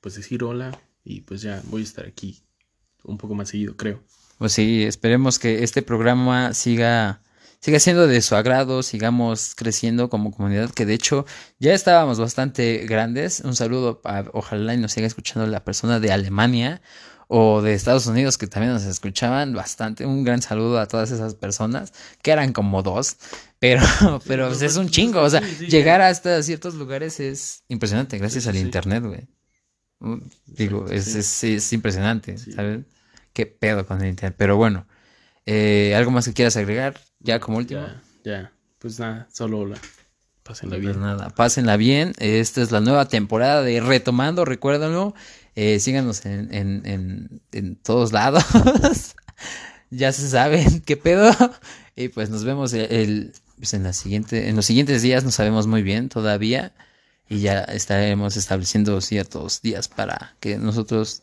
pues 0.00 0.14
decir 0.14 0.44
hola 0.44 0.78
y 1.04 1.22
pues 1.22 1.42
ya 1.42 1.60
voy 1.66 1.80
a 1.82 1.84
estar 1.84 2.06
aquí 2.06 2.42
un 3.04 3.18
poco 3.18 3.34
más 3.34 3.48
seguido, 3.48 3.76
creo. 3.76 4.00
Pues 4.38 4.52
sí, 4.52 4.84
esperemos 4.84 5.38
que 5.38 5.62
este 5.64 5.82
programa 5.82 6.54
siga, 6.54 7.20
siga 7.60 7.78
siendo 7.80 8.06
de 8.06 8.22
su 8.22 8.36
agrado, 8.36 8.82
sigamos 8.82 9.54
creciendo 9.54 10.08
como 10.08 10.30
comunidad, 10.30 10.70
que 10.70 10.86
de 10.86 10.94
hecho 10.94 11.26
ya 11.58 11.74
estábamos 11.74 12.18
bastante 12.18 12.86
grandes. 12.86 13.40
Un 13.40 13.56
saludo, 13.56 14.00
a- 14.04 14.24
ojalá 14.32 14.72
y 14.74 14.78
nos 14.78 14.92
siga 14.92 15.06
escuchando 15.06 15.46
la 15.46 15.64
persona 15.64 16.00
de 16.00 16.12
Alemania 16.12 16.80
o 17.32 17.62
de 17.62 17.74
Estados 17.74 18.06
Unidos 18.06 18.38
que 18.38 18.46
también 18.48 18.72
nos 18.74 18.82
escuchaban 18.84 19.54
bastante. 19.54 20.04
Un 20.06 20.24
gran 20.24 20.42
saludo 20.42 20.80
a 20.80 20.86
todas 20.88 21.12
esas 21.12 21.34
personas, 21.36 21.92
que 22.22 22.32
eran 22.32 22.52
como 22.52 22.82
dos, 22.82 23.16
pero, 23.60 23.82
pero 24.26 24.48
pues, 24.48 24.62
es 24.62 24.76
un 24.76 24.88
chingo. 24.90 25.22
O 25.22 25.30
sea, 25.30 25.40
Sí, 25.40 25.54
sí, 25.58 25.66
llegar 25.68 26.00
hasta 26.02 26.42
ciertos 26.42 26.74
lugares 26.74 27.20
es 27.20 27.62
impresionante 27.68 28.18
gracias 28.18 28.44
Sí, 28.44 28.50
al 28.50 28.56
internet, 28.56 29.04
güey. 29.04 29.28
Mm, 30.00 30.18
Digo, 30.46 30.86
es, 30.90 31.14
es, 31.14 31.44
es 31.44 31.72
impresionante. 31.72 32.38
¿sabes? 32.38 32.84
Qué 33.32 33.46
pedo 33.46 33.86
con 33.86 34.00
el 34.02 34.08
internet. 34.10 34.36
Pero 34.38 34.56
bueno, 34.56 34.86
eh, 35.46 35.94
¿algo 35.96 36.10
más 36.12 36.26
que 36.26 36.34
quieras 36.34 36.56
agregar? 36.56 37.00
Ya 37.20 37.40
como 37.40 37.58
último. 37.58 37.82
Ya, 37.82 38.02
ya. 38.24 38.52
Pues 38.78 38.98
nada, 38.98 39.28
solo 39.32 39.60
hola. 39.60 39.76
Pásenla 40.42 40.78
Pues 40.82 40.82
bien. 40.82 41.00
nada, 41.00 41.30
pásenla 41.30 41.76
bien. 41.76 42.12
Esta 42.18 42.62
es 42.62 42.70
la 42.72 42.80
nueva 42.80 43.06
temporada 43.08 43.62
de 43.62 43.80
Retomando, 43.80 44.44
recuérdenlo. 44.44 45.14
Eh, 45.56 45.80
síganos 45.80 46.24
en, 46.26 46.52
en, 46.54 47.40
en, 47.52 47.76
todos 47.76 48.12
lados. 48.12 48.44
ya 49.90 50.12
se 50.12 50.28
saben 50.28 50.80
qué 50.82 50.96
pedo. 50.96 51.32
Y 51.96 52.08
pues 52.08 52.30
nos 52.30 52.44
vemos 52.44 52.72
el- 52.72 53.32
pues 53.58 53.74
en 53.74 53.82
la 53.82 53.92
siguiente, 53.92 54.48
en 54.48 54.56
los 54.56 54.64
siguientes 54.64 55.02
días, 55.02 55.22
no 55.24 55.30
sabemos 55.30 55.66
muy 55.66 55.82
bien 55.82 56.08
todavía. 56.08 56.72
Y 57.28 57.40
ya 57.40 57.60
estaremos 57.64 58.36
estableciendo 58.36 59.00
ciertos 59.02 59.60
días 59.62 59.88
para 59.88 60.36
que 60.40 60.56
nosotros 60.58 61.22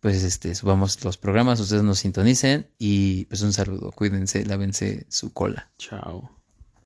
pues 0.00 0.22
este 0.24 0.54
subamos 0.54 1.02
los 1.04 1.18
programas, 1.18 1.60
ustedes 1.60 1.82
nos 1.82 1.98
sintonicen 2.00 2.68
y 2.78 3.26
pues 3.26 3.42
un 3.42 3.52
saludo, 3.52 3.92
cuídense, 3.92 4.44
lávense 4.46 5.06
su 5.08 5.32
cola. 5.32 5.70
Chao. 5.78 6.39